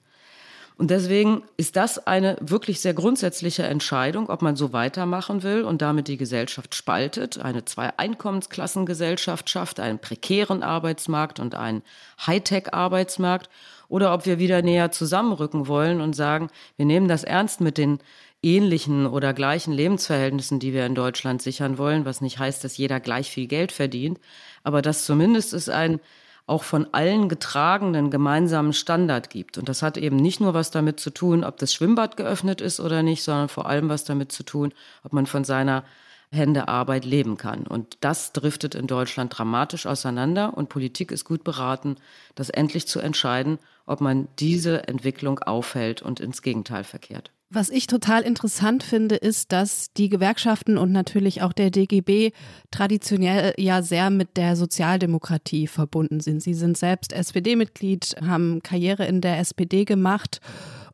[0.78, 5.82] Und deswegen ist das eine wirklich sehr grundsätzliche Entscheidung, ob man so weitermachen will und
[5.82, 11.84] damit die Gesellschaft spaltet, eine Zwei-Einkommensklassengesellschaft schafft, einen prekären Arbeitsmarkt und einen
[12.26, 13.50] Hightech-Arbeitsmarkt,
[13.94, 18.00] oder ob wir wieder näher zusammenrücken wollen und sagen, wir nehmen das ernst mit den
[18.42, 23.00] ähnlichen oder gleichen Lebensverhältnissen, die wir in Deutschland sichern wollen, was nicht heißt, dass jeder
[23.00, 24.20] gleich viel Geld verdient,
[24.64, 26.00] aber dass zumindest es ein
[26.46, 29.58] auch von allen getragenen gemeinsamen Standard gibt.
[29.58, 32.80] Und das hat eben nicht nur was damit zu tun, ob das Schwimmbad geöffnet ist
[32.80, 34.74] oder nicht, sondern vor allem was damit zu tun,
[35.04, 35.84] ob man von seiner
[36.32, 37.66] Hände Arbeit leben kann.
[37.66, 41.96] Und das driftet in Deutschland dramatisch auseinander und Politik ist gut beraten,
[42.36, 47.32] das endlich zu entscheiden, ob man diese Entwicklung aufhält und ins Gegenteil verkehrt.
[47.50, 52.32] Was ich total interessant finde, ist, dass die Gewerkschaften und natürlich auch der DGB
[52.72, 56.42] traditionell ja sehr mit der Sozialdemokratie verbunden sind.
[56.42, 60.42] Sie sind selbst SPD-Mitglied, haben Karriere in der SPD gemacht.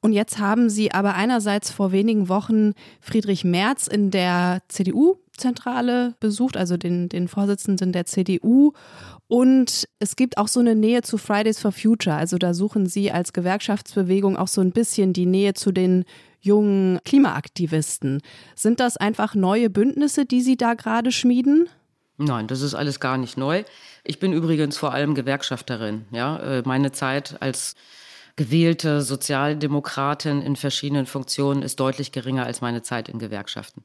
[0.01, 6.55] Und jetzt haben sie aber einerseits vor wenigen Wochen Friedrich Merz in der CDU-Zentrale besucht,
[6.55, 8.71] also den, den Vorsitzenden der CDU.
[9.27, 12.15] Und es gibt auch so eine Nähe zu Fridays for Future.
[12.15, 16.05] Also da suchen sie als Gewerkschaftsbewegung auch so ein bisschen die Nähe zu den
[16.39, 18.21] jungen Klimaaktivisten.
[18.55, 21.69] Sind das einfach neue Bündnisse, die Sie da gerade schmieden?
[22.17, 23.63] Nein, das ist alles gar nicht neu.
[24.03, 26.05] Ich bin übrigens vor allem Gewerkschafterin.
[26.11, 27.75] Ja, äh, meine Zeit als
[28.35, 33.83] gewählte Sozialdemokratin in verschiedenen Funktionen ist deutlich geringer als meine Zeit in Gewerkschaften.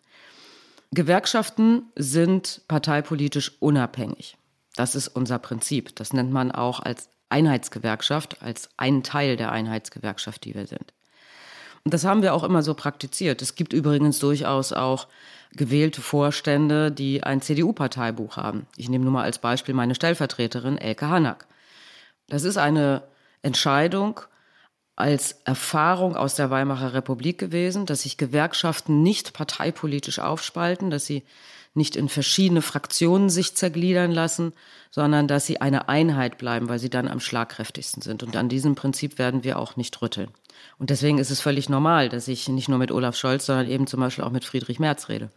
[0.93, 4.37] Gewerkschaften sind parteipolitisch unabhängig.
[4.77, 5.95] Das ist unser Prinzip.
[5.97, 10.93] Das nennt man auch als Einheitsgewerkschaft, als einen Teil der Einheitsgewerkschaft, die wir sind.
[11.85, 13.43] Und das haben wir auch immer so praktiziert.
[13.43, 15.07] Es gibt übrigens durchaus auch
[15.53, 18.67] gewählte Vorstände, die ein CDU-Parteibuch haben.
[18.77, 21.47] Ich nehme nur mal als Beispiel meine Stellvertreterin Elke Hanak.
[22.29, 23.03] Das ist eine
[23.43, 24.21] Entscheidung
[24.97, 31.25] als Erfahrung aus der Weimarer Republik gewesen, dass sich Gewerkschaften nicht parteipolitisch aufspalten, dass sie
[31.75, 34.53] nicht in verschiedene Fraktionen sich zergliedern lassen,
[34.91, 38.23] sondern dass sie eine Einheit bleiben, weil sie dann am schlagkräftigsten sind.
[38.23, 40.31] Und an diesem Prinzip werden wir auch nicht rütteln.
[40.79, 43.87] Und deswegen ist es völlig normal, dass ich nicht nur mit Olaf Scholz, sondern eben
[43.87, 45.31] zum Beispiel auch mit Friedrich Merz rede.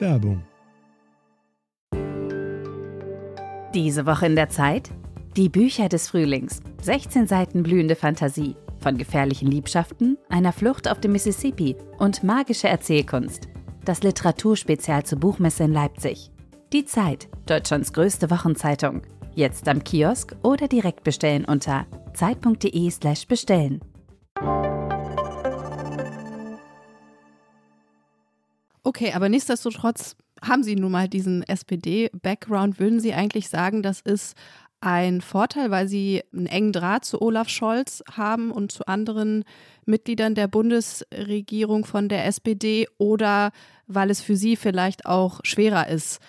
[0.00, 0.44] Werbung.
[3.74, 4.90] Diese Woche in der Zeit?
[5.36, 6.60] Die Bücher des Frühlings.
[6.82, 8.56] 16 Seiten blühende Fantasie.
[8.80, 13.48] Von gefährlichen Liebschaften, einer Flucht auf dem Mississippi und magische Erzählkunst.
[13.88, 16.30] Das Literaturspezial zur Buchmesse in Leipzig.
[16.74, 19.00] Die Zeit, Deutschlands größte Wochenzeitung.
[19.34, 23.80] Jetzt am Kiosk oder direkt bestellen unter zeit.de/slash bestellen.
[28.82, 32.78] Okay, aber nichtsdestotrotz haben Sie nun mal diesen SPD-Background.
[32.78, 34.36] Würden Sie eigentlich sagen, das ist
[34.80, 39.44] ein Vorteil, weil Sie einen engen Draht zu Olaf Scholz haben und zu anderen
[39.86, 43.52] Mitgliedern der Bundesregierung von der SPD oder
[43.86, 46.20] weil es für Sie vielleicht auch schwerer ist,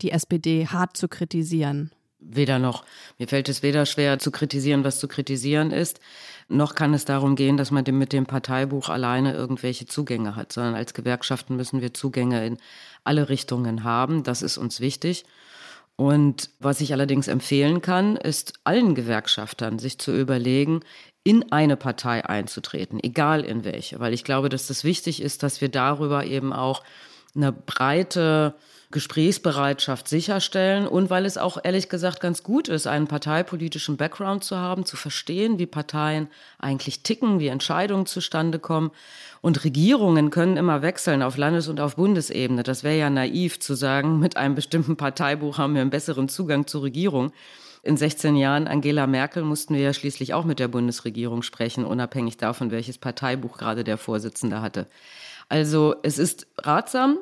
[0.00, 1.90] die SPD hart zu kritisieren?
[2.20, 2.84] weder noch,
[3.18, 6.00] mir fällt es weder schwer zu kritisieren, was zu kritisieren ist,
[6.48, 10.74] noch kann es darum gehen, dass man mit dem Parteibuch alleine irgendwelche Zugänge hat, sondern
[10.74, 12.58] als Gewerkschaften müssen wir Zugänge in
[13.04, 14.22] alle Richtungen haben.
[14.22, 15.24] Das ist uns wichtig.
[16.00, 20.82] Und was ich allerdings empfehlen kann, ist allen Gewerkschaftern sich zu überlegen,
[21.24, 25.60] in eine Partei einzutreten, egal in welche, weil ich glaube, dass das wichtig ist, dass
[25.60, 26.84] wir darüber eben auch
[27.34, 28.54] eine breite
[28.90, 34.56] Gesprächsbereitschaft sicherstellen und weil es auch ehrlich gesagt ganz gut ist, einen parteipolitischen Background zu
[34.56, 36.28] haben, zu verstehen, wie Parteien
[36.58, 38.90] eigentlich ticken, wie Entscheidungen zustande kommen.
[39.42, 42.62] Und Regierungen können immer wechseln auf Landes- und auf Bundesebene.
[42.62, 46.66] Das wäre ja naiv zu sagen, mit einem bestimmten Parteibuch haben wir einen besseren Zugang
[46.66, 47.32] zur Regierung.
[47.82, 52.38] In 16 Jahren Angela Merkel mussten wir ja schließlich auch mit der Bundesregierung sprechen, unabhängig
[52.38, 54.86] davon, welches Parteibuch gerade der Vorsitzende hatte.
[55.48, 57.18] Also es ist ratsam,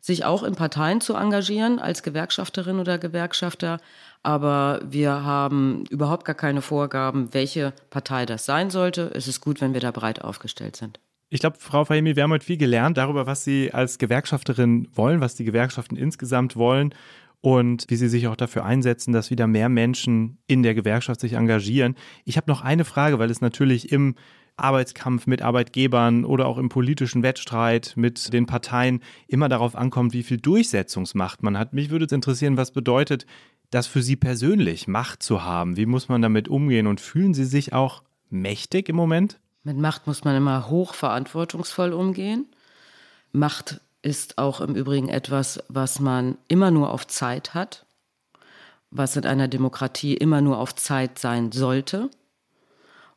[0.00, 3.78] sich auch in Parteien zu engagieren als Gewerkschafterin oder Gewerkschafter.
[4.22, 9.10] Aber wir haben überhaupt gar keine Vorgaben, welche Partei das sein sollte.
[9.14, 11.00] Es ist gut, wenn wir da breit aufgestellt sind.
[11.32, 15.20] Ich glaube, Frau Fahimi, wir haben heute viel gelernt darüber, was Sie als Gewerkschafterin wollen,
[15.20, 16.92] was die Gewerkschaften insgesamt wollen
[17.40, 21.34] und wie Sie sich auch dafür einsetzen, dass wieder mehr Menschen in der Gewerkschaft sich
[21.34, 21.94] engagieren.
[22.24, 24.16] Ich habe noch eine Frage, weil es natürlich im
[24.60, 30.22] Arbeitskampf mit Arbeitgebern oder auch im politischen Wettstreit mit den Parteien immer darauf ankommt, wie
[30.22, 31.72] viel Durchsetzungsmacht man hat.
[31.72, 33.26] Mich würde es interessieren, was bedeutet
[33.70, 35.76] das für Sie persönlich, Macht zu haben?
[35.76, 39.38] Wie muss man damit umgehen und fühlen Sie sich auch mächtig im Moment?
[39.62, 42.46] Mit Macht muss man immer hochverantwortungsvoll umgehen.
[43.32, 47.86] Macht ist auch im Übrigen etwas, was man immer nur auf Zeit hat,
[48.90, 52.10] was in einer Demokratie immer nur auf Zeit sein sollte.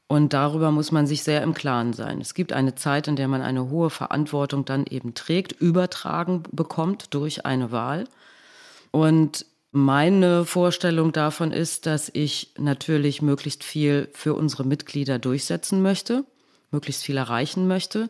[0.08, 2.22] Und darüber muss man sich sehr im Klaren sein.
[2.22, 7.14] Es gibt eine Zeit, in der man eine hohe Verantwortung dann eben trägt, übertragen bekommt
[7.14, 8.06] durch eine Wahl.
[8.92, 16.26] Und meine Vorstellung davon ist, dass ich natürlich möglichst viel für unsere Mitglieder durchsetzen möchte,
[16.70, 18.10] möglichst viel erreichen möchte.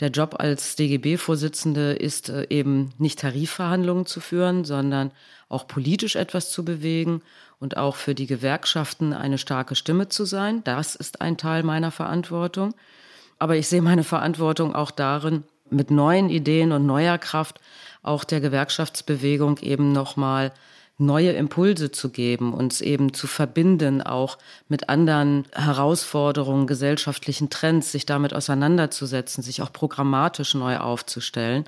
[0.00, 5.10] Der Job als DGB-Vorsitzende ist äh, eben nicht Tarifverhandlungen zu führen, sondern
[5.48, 7.22] auch politisch etwas zu bewegen
[7.60, 10.62] und auch für die Gewerkschaften eine starke Stimme zu sein.
[10.64, 12.74] Das ist ein Teil meiner Verantwortung.
[13.38, 17.60] Aber ich sehe meine Verantwortung auch darin, mit neuen Ideen und neuer Kraft
[18.02, 20.52] auch der Gewerkschaftsbewegung eben nochmal
[20.98, 24.38] neue Impulse zu geben, uns eben zu verbinden, auch
[24.68, 31.64] mit anderen Herausforderungen, gesellschaftlichen Trends, sich damit auseinanderzusetzen, sich auch programmatisch neu aufzustellen.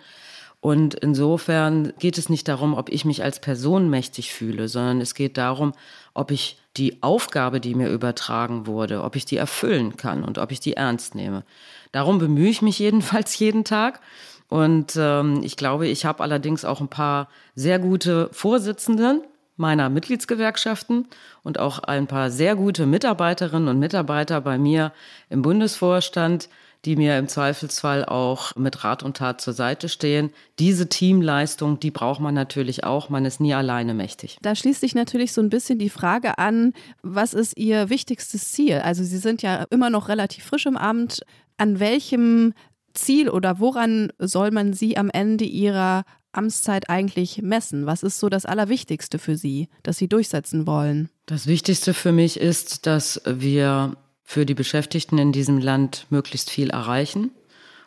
[0.60, 5.14] Und insofern geht es nicht darum, ob ich mich als Person mächtig fühle, sondern es
[5.14, 5.72] geht darum,
[6.14, 10.50] ob ich die Aufgabe, die mir übertragen wurde, ob ich die erfüllen kann und ob
[10.50, 11.44] ich die ernst nehme.
[11.92, 14.00] Darum bemühe ich mich jedenfalls jeden Tag.
[14.48, 19.22] Und ähm, ich glaube, ich habe allerdings auch ein paar sehr gute Vorsitzenden
[19.56, 21.06] meiner Mitgliedsgewerkschaften
[21.42, 24.92] und auch ein paar sehr gute Mitarbeiterinnen und Mitarbeiter bei mir
[25.28, 26.48] im Bundesvorstand,
[26.84, 30.30] die mir im Zweifelsfall auch mit Rat und Tat zur Seite stehen.
[30.60, 33.08] Diese Teamleistung, die braucht man natürlich auch.
[33.08, 34.38] Man ist nie alleine mächtig.
[34.42, 36.72] Da schließt sich natürlich so ein bisschen die Frage an,
[37.02, 38.78] was ist Ihr wichtigstes Ziel?
[38.78, 41.22] Also Sie sind ja immer noch relativ frisch im Amt.
[41.56, 42.54] An welchem
[42.98, 47.86] Ziel oder woran soll man Sie am Ende Ihrer Amtszeit eigentlich messen?
[47.86, 51.08] Was ist so das Allerwichtigste für Sie, das Sie durchsetzen wollen?
[51.26, 56.70] Das Wichtigste für mich ist, dass wir für die Beschäftigten in diesem Land möglichst viel
[56.70, 57.30] erreichen.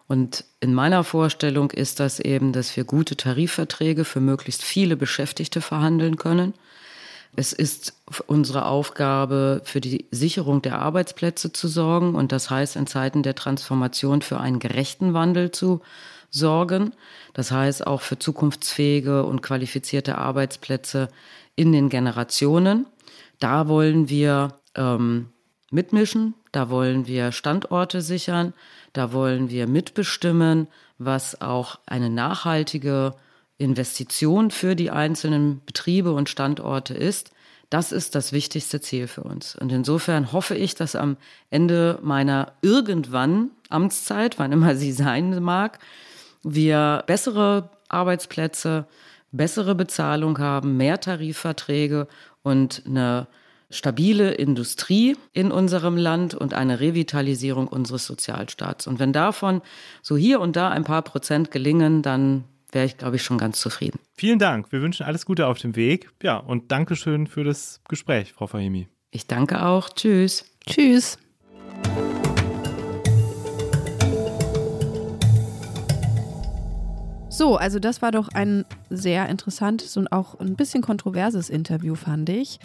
[0.08, 5.62] Und in meiner Vorstellung ist das eben, dass wir gute Tarifverträge für möglichst viele Beschäftigte
[5.62, 6.54] verhandeln können.
[7.36, 7.94] Es ist
[8.28, 13.36] unsere Aufgabe, für die Sicherung der Arbeitsplätze zu sorgen und das heißt, in Zeiten der
[13.36, 15.82] Transformation für einen gerechten Wandel zu
[16.30, 16.94] sorgen.
[17.34, 21.08] Das heißt auch für zukunftsfähige und qualifizierte Arbeitsplätze
[21.56, 22.86] in den Generationen.
[23.40, 25.30] Da wollen wir ähm,
[25.72, 28.54] mitmischen, da wollen wir Standorte sichern,
[28.94, 30.68] da wollen wir mitbestimmen,
[30.98, 33.16] was auch eine nachhaltige
[33.62, 37.32] Investition für die einzelnen Betriebe und Standorte ist.
[37.70, 39.56] Das ist das wichtigste Ziel für uns.
[39.56, 41.16] Und insofern hoffe ich, dass am
[41.50, 45.80] Ende meiner irgendwann Amtszeit, wann immer sie sein mag,
[46.44, 48.88] wir bessere Arbeitsplätze,
[49.32, 52.08] bessere Bezahlung haben, mehr Tarifverträge
[52.44, 53.28] und eine
[53.70, 58.86] stabile Industrie in unserem Land und eine Revitalisierung unseres Sozialstaats.
[58.86, 59.62] Und wenn davon
[60.02, 63.60] so hier und da ein paar Prozent gelingen, dann wäre ich, glaube ich, schon ganz
[63.60, 64.00] zufrieden.
[64.14, 64.72] Vielen Dank.
[64.72, 66.10] Wir wünschen alles Gute auf dem Weg.
[66.22, 68.88] Ja, und Dankeschön für das Gespräch, Frau Fahimi.
[69.12, 69.90] Ich danke auch.
[69.90, 70.46] Tschüss.
[70.66, 71.18] Tschüss.
[77.30, 82.30] So, also das war doch ein sehr interessantes und auch ein bisschen kontroverses Interview, fand
[82.30, 82.60] ich.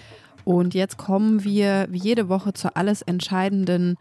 [0.45, 3.97] Und jetzt kommen wir wie jede Woche zur alles entscheidenden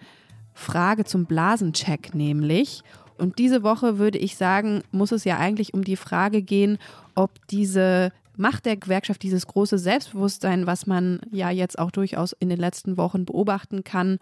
[0.53, 2.84] Frage zum Blasencheck, nämlich.
[3.18, 6.78] Und diese Woche würde ich sagen, muss es ja eigentlich um die Frage gehen,
[7.16, 12.49] ob diese Macht der Gewerkschaft, dieses große Selbstbewusstsein, was man ja jetzt auch durchaus in
[12.49, 14.20] den letzten Wochen beobachten kann,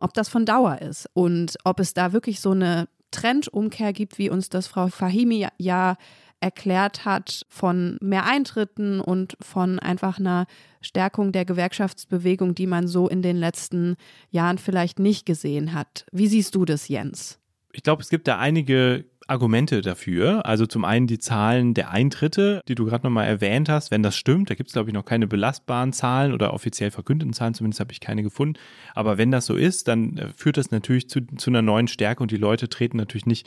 [0.00, 4.30] ob das von Dauer ist und ob es da wirklich so eine Trendumkehr gibt, wie
[4.30, 5.96] uns das Frau Fahimi ja
[6.40, 10.46] erklärt hat, von mehr Eintritten und von einfach einer
[10.80, 13.96] Stärkung der Gewerkschaftsbewegung, die man so in den letzten
[14.30, 16.04] Jahren vielleicht nicht gesehen hat.
[16.10, 17.38] Wie siehst du das, Jens?
[17.72, 20.44] Ich glaube, es gibt da einige Argumente dafür.
[20.46, 23.90] Also zum einen die Zahlen der Eintritte, die du gerade nochmal erwähnt hast.
[23.90, 27.32] Wenn das stimmt, da gibt es, glaube ich, noch keine belastbaren Zahlen oder offiziell verkündeten
[27.32, 28.58] Zahlen, zumindest habe ich keine gefunden.
[28.94, 32.22] Aber wenn das so ist, dann äh, führt das natürlich zu, zu einer neuen Stärke
[32.22, 33.46] und die Leute treten natürlich nicht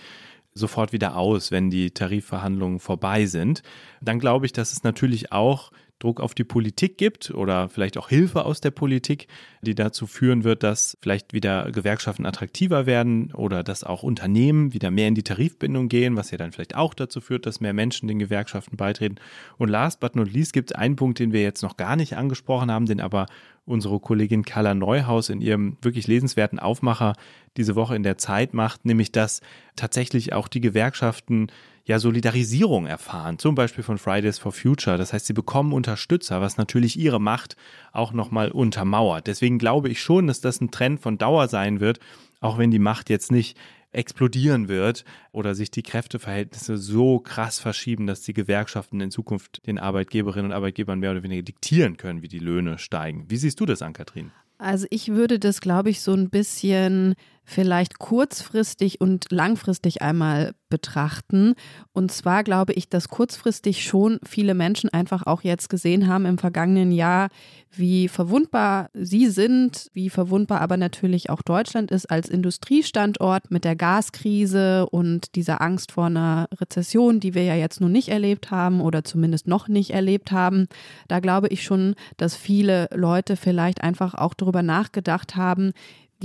[0.54, 3.62] sofort wieder aus, wenn die Tarifverhandlungen vorbei sind.
[4.02, 8.10] Dann glaube ich, dass es natürlich auch Druck auf die Politik gibt oder vielleicht auch
[8.10, 9.28] Hilfe aus der Politik,
[9.62, 14.92] die dazu führen wird, dass vielleicht wieder Gewerkschaften attraktiver werden oder dass auch Unternehmen wieder
[14.92, 18.10] mehr in die Tarifbindung gehen, was ja dann vielleicht auch dazu führt, dass mehr Menschen
[18.10, 19.16] den Gewerkschaften beitreten.
[19.58, 22.18] Und last but not least gibt es einen Punkt, den wir jetzt noch gar nicht
[22.18, 23.28] angesprochen haben, den aber
[23.66, 27.14] unsere Kollegin Carla Neuhaus in ihrem wirklich lesenswerten Aufmacher
[27.58, 29.42] diese Woche in der Zeit macht, nämlich dass
[29.76, 31.48] tatsächlich auch die Gewerkschaften
[31.86, 34.98] ja Solidarisierung erfahren, zum Beispiel von Fridays for Future.
[34.98, 37.56] Das heißt, sie bekommen Unterstützer, was natürlich ihre Macht
[37.92, 39.28] auch nochmal untermauert.
[39.28, 42.00] Deswegen glaube ich schon, dass das ein Trend von Dauer sein wird,
[42.42, 43.58] auch wenn die Macht jetzt nicht
[43.92, 49.80] explodieren wird oder sich die Kräfteverhältnisse so krass verschieben, dass die Gewerkschaften in Zukunft den
[49.80, 53.26] Arbeitgeberinnen und Arbeitgebern mehr oder weniger diktieren können, wie die Löhne steigen.
[53.30, 54.32] Wie siehst du das an, Kathrin?
[54.58, 57.16] Also ich würde das, glaube ich, so ein bisschen
[57.46, 61.54] vielleicht kurzfristig und langfristig einmal betrachten.
[61.94, 66.38] Und zwar glaube ich, dass kurzfristig schon viele Menschen einfach auch jetzt gesehen haben im
[66.38, 67.30] vergangenen Jahr,
[67.72, 73.76] wie verwundbar sie sind, wie verwundbar aber natürlich auch Deutschland ist als Industriestandort mit der
[73.76, 78.82] Gaskrise und dieser Angst vor einer Rezession, die wir ja jetzt nun nicht erlebt haben
[78.82, 80.68] oder zumindest noch nicht erlebt haben.
[81.08, 85.74] Da glaube ich schon, dass viele Leute vielleicht einfach auch darüber nachgedacht haben,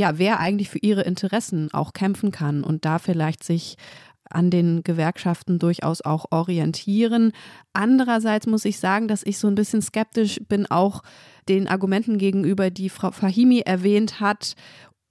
[0.01, 3.77] ja, wer eigentlich für ihre Interessen auch kämpfen kann und da vielleicht sich
[4.31, 7.33] an den Gewerkschaften durchaus auch orientieren.
[7.75, 11.03] Andererseits muss ich sagen, dass ich so ein bisschen skeptisch bin, auch
[11.51, 14.55] den Argumenten gegenüber, die Frau Fahimi erwähnt hat.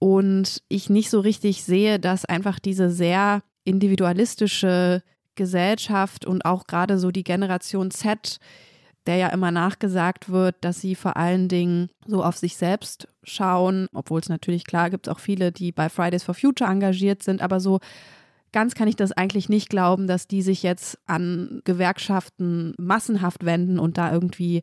[0.00, 5.04] Und ich nicht so richtig sehe, dass einfach diese sehr individualistische
[5.36, 8.38] Gesellschaft und auch gerade so die Generation Z
[9.06, 13.88] der ja immer nachgesagt wird, dass sie vor allen Dingen so auf sich selbst schauen,
[13.92, 17.60] obwohl es natürlich klar gibt, auch viele, die bei Fridays for Future engagiert sind, aber
[17.60, 17.80] so
[18.52, 23.78] ganz kann ich das eigentlich nicht glauben, dass die sich jetzt an Gewerkschaften massenhaft wenden
[23.78, 24.62] und da irgendwie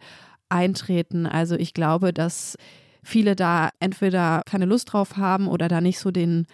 [0.50, 1.26] eintreten.
[1.26, 2.58] Also ich glaube, dass
[3.04, 6.46] viele da entweder keine Lust drauf haben oder da nicht so den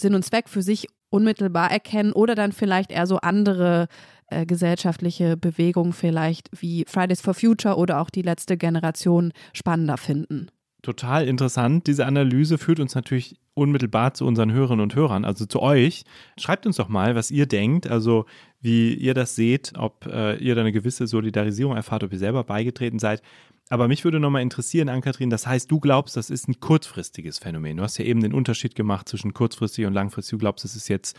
[0.00, 3.88] Sinn und Zweck für sich unmittelbar erkennen oder dann vielleicht eher so andere
[4.28, 10.48] äh, gesellschaftliche Bewegungen vielleicht wie Fridays for Future oder auch die letzte Generation spannender finden.
[10.82, 11.86] Total interessant.
[11.86, 16.04] Diese Analyse führt uns natürlich unmittelbar zu unseren Hörerinnen und Hörern, also zu euch.
[16.38, 18.26] Schreibt uns doch mal, was ihr denkt, also
[18.60, 22.44] wie ihr das seht, ob äh, ihr da eine gewisse Solidarisierung erfahrt, ob ihr selber
[22.44, 23.22] beigetreten seid.
[23.68, 27.78] Aber mich würde nochmal interessieren, Ann-Kathrin, das heißt, du glaubst, das ist ein kurzfristiges Phänomen.
[27.78, 30.32] Du hast ja eben den Unterschied gemacht zwischen kurzfristig und langfristig.
[30.32, 31.16] Du glaubst, es ist jetzt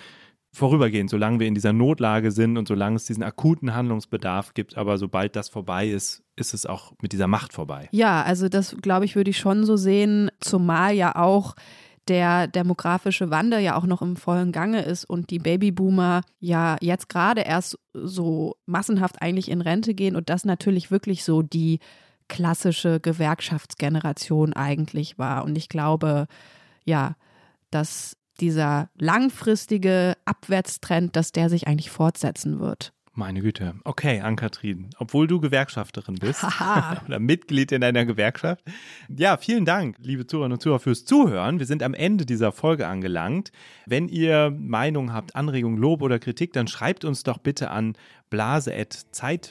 [0.57, 4.77] vorübergehend, solange wir in dieser Notlage sind und solange es diesen akuten Handlungsbedarf gibt.
[4.77, 7.89] Aber sobald das vorbei ist, ist es auch mit dieser Macht vorbei.
[7.91, 11.55] Ja, also das, glaube ich, würde ich schon so sehen, zumal ja auch
[12.07, 17.09] der demografische Wandel ja auch noch im vollen Gange ist und die Babyboomer ja jetzt
[17.09, 21.79] gerade erst so massenhaft eigentlich in Rente gehen und das natürlich wirklich so die
[22.29, 25.43] klassische Gewerkschaftsgeneration eigentlich war.
[25.43, 26.27] Und ich glaube,
[26.85, 27.15] ja,
[27.71, 32.93] dass dieser langfristige Abwärtstrend, dass der sich eigentlich fortsetzen wird.
[33.17, 33.73] Meine Güte.
[33.83, 36.45] Okay, Ann-Kathrin, obwohl du Gewerkschafterin bist
[37.07, 38.63] oder Mitglied in einer Gewerkschaft.
[39.09, 41.57] Ja, vielen Dank, liebe Zuhörerinnen und Zuhörer, fürs Zuhören.
[41.57, 43.51] Wir sind am Ende dieser Folge angelangt.
[43.87, 47.97] Wenn ihr Meinungen habt, Anregungen, Lob oder Kritik, dann schreibt uns doch bitte an
[48.29, 49.47] blase.zeit.de.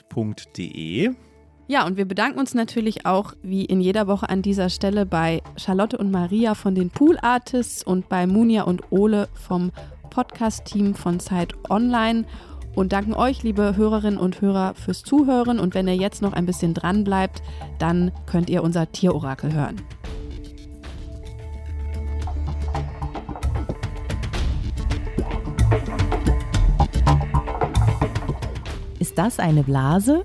[1.69, 5.41] Ja, und wir bedanken uns natürlich auch wie in jeder Woche an dieser Stelle bei
[5.57, 9.73] Charlotte und Maria von den Pool Artists und bei Munia und Ole vom
[10.09, 12.23] Podcast-Team von Zeit Online
[12.73, 15.59] und danken euch, liebe Hörerinnen und Hörer, fürs Zuhören.
[15.59, 17.41] Und wenn ihr jetzt noch ein bisschen dran bleibt,
[17.79, 19.75] dann könnt ihr unser Tierorakel hören.
[28.99, 30.23] Ist das eine Blase?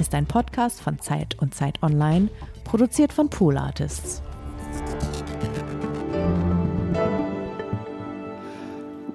[0.00, 2.28] Ist ein Podcast von Zeit und Zeit Online,
[2.64, 4.22] produziert von Pool Artists.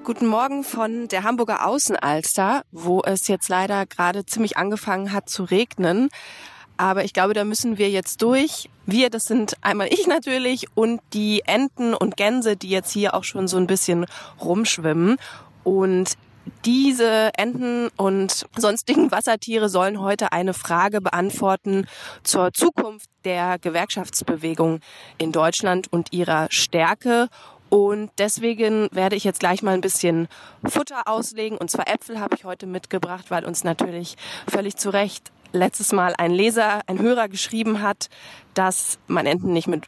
[0.04, 5.42] Guten Morgen von der Hamburger Außenalster, wo es jetzt leider gerade ziemlich angefangen hat zu
[5.42, 6.08] regnen.
[6.76, 8.70] Aber ich glaube, da müssen wir jetzt durch.
[8.84, 13.24] Wir, das sind einmal ich natürlich und die Enten und Gänse, die jetzt hier auch
[13.24, 14.06] schon so ein bisschen
[14.40, 15.16] rumschwimmen.
[15.64, 16.16] Und
[16.64, 21.86] diese Enten und sonstigen Wassertiere sollen heute eine Frage beantworten
[22.22, 24.80] zur Zukunft der Gewerkschaftsbewegung
[25.18, 27.28] in Deutschland und ihrer Stärke.
[27.68, 30.28] Und deswegen werde ich jetzt gleich mal ein bisschen
[30.64, 31.58] Futter auslegen.
[31.58, 34.16] Und zwar Äpfel habe ich heute mitgebracht, weil uns natürlich
[34.48, 38.08] völlig zu Recht letztes Mal ein Leser, ein Hörer geschrieben hat,
[38.54, 39.86] dass man Enten nicht mit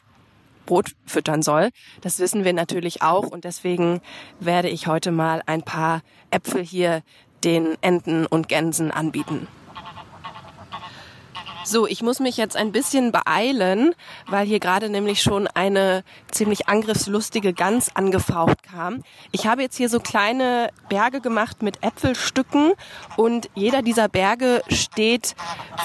[0.69, 1.69] Brot füttern soll.
[2.01, 4.01] Das wissen wir natürlich auch und deswegen
[4.39, 7.01] werde ich heute mal ein paar Äpfel hier
[7.43, 9.47] den Enten und Gänsen anbieten.
[11.69, 13.93] So, ich muss mich jetzt ein bisschen beeilen,
[14.25, 19.03] weil hier gerade nämlich schon eine ziemlich angriffslustige Gans angefaucht kam.
[19.31, 22.73] Ich habe jetzt hier so kleine Berge gemacht mit Äpfelstücken
[23.17, 25.35] und jeder dieser Berge steht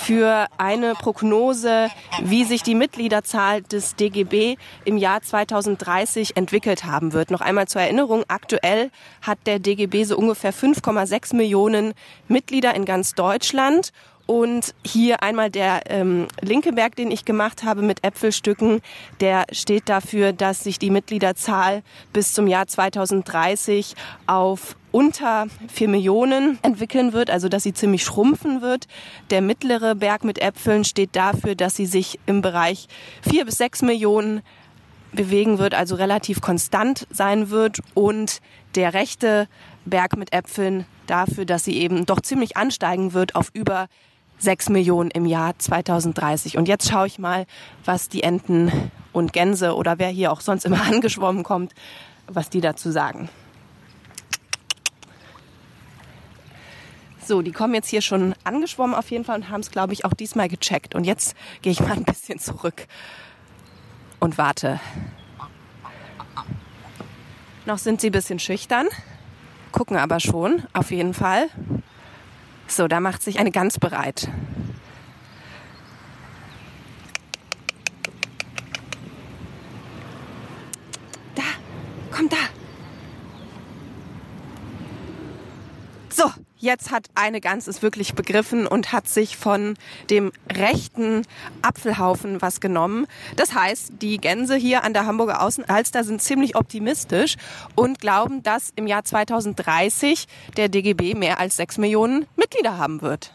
[0.00, 1.90] für eine Prognose,
[2.22, 4.56] wie sich die Mitgliederzahl des DGB
[4.86, 7.30] im Jahr 2030 entwickelt haben wird.
[7.30, 11.92] Noch einmal zur Erinnerung, aktuell hat der DGB so ungefähr 5,6 Millionen
[12.26, 13.92] Mitglieder in ganz Deutschland
[14.26, 18.80] und hier einmal der ähm, linke Berg, den ich gemacht habe mit Äpfelstücken,
[19.20, 23.94] der steht dafür, dass sich die Mitgliederzahl bis zum Jahr 2030
[24.26, 28.86] auf unter vier Millionen entwickeln wird, also dass sie ziemlich schrumpfen wird.
[29.30, 32.86] Der mittlere Berg mit Äpfeln steht dafür, dass sie sich im Bereich
[33.20, 34.42] vier bis sechs Millionen
[35.12, 37.80] bewegen wird, also relativ konstant sein wird.
[37.94, 38.40] Und
[38.74, 39.48] der rechte
[39.84, 43.88] Berg mit Äpfeln dafür, dass sie eben doch ziemlich ansteigen wird auf über
[44.44, 46.56] 6 Millionen im Jahr 2030.
[46.58, 47.46] Und jetzt schaue ich mal,
[47.84, 48.70] was die Enten
[49.12, 51.74] und Gänse oder wer hier auch sonst immer angeschwommen kommt,
[52.28, 53.28] was die dazu sagen.
[57.26, 60.04] So, die kommen jetzt hier schon angeschwommen auf jeden Fall und haben es, glaube ich,
[60.04, 60.94] auch diesmal gecheckt.
[60.94, 62.86] Und jetzt gehe ich mal ein bisschen zurück
[64.20, 64.78] und warte.
[67.64, 68.88] Noch sind sie ein bisschen schüchtern,
[69.72, 71.48] gucken aber schon, auf jeden Fall.
[72.66, 74.28] So, da macht sich eine Gans bereit.
[81.34, 81.42] Da,
[82.10, 82.36] komm da.
[86.10, 86.30] So,
[86.64, 89.74] jetzt hat eine Gans es wirklich begriffen und hat sich von
[90.10, 91.22] dem rechten
[91.62, 93.06] Apfelhaufen was genommen.
[93.36, 97.36] Das heißt, die Gänse hier an der Hamburger Außenalster sind ziemlich optimistisch
[97.74, 103.34] und glauben, dass im Jahr 2030 der DGB mehr als sechs Millionen Mitglieder haben wird.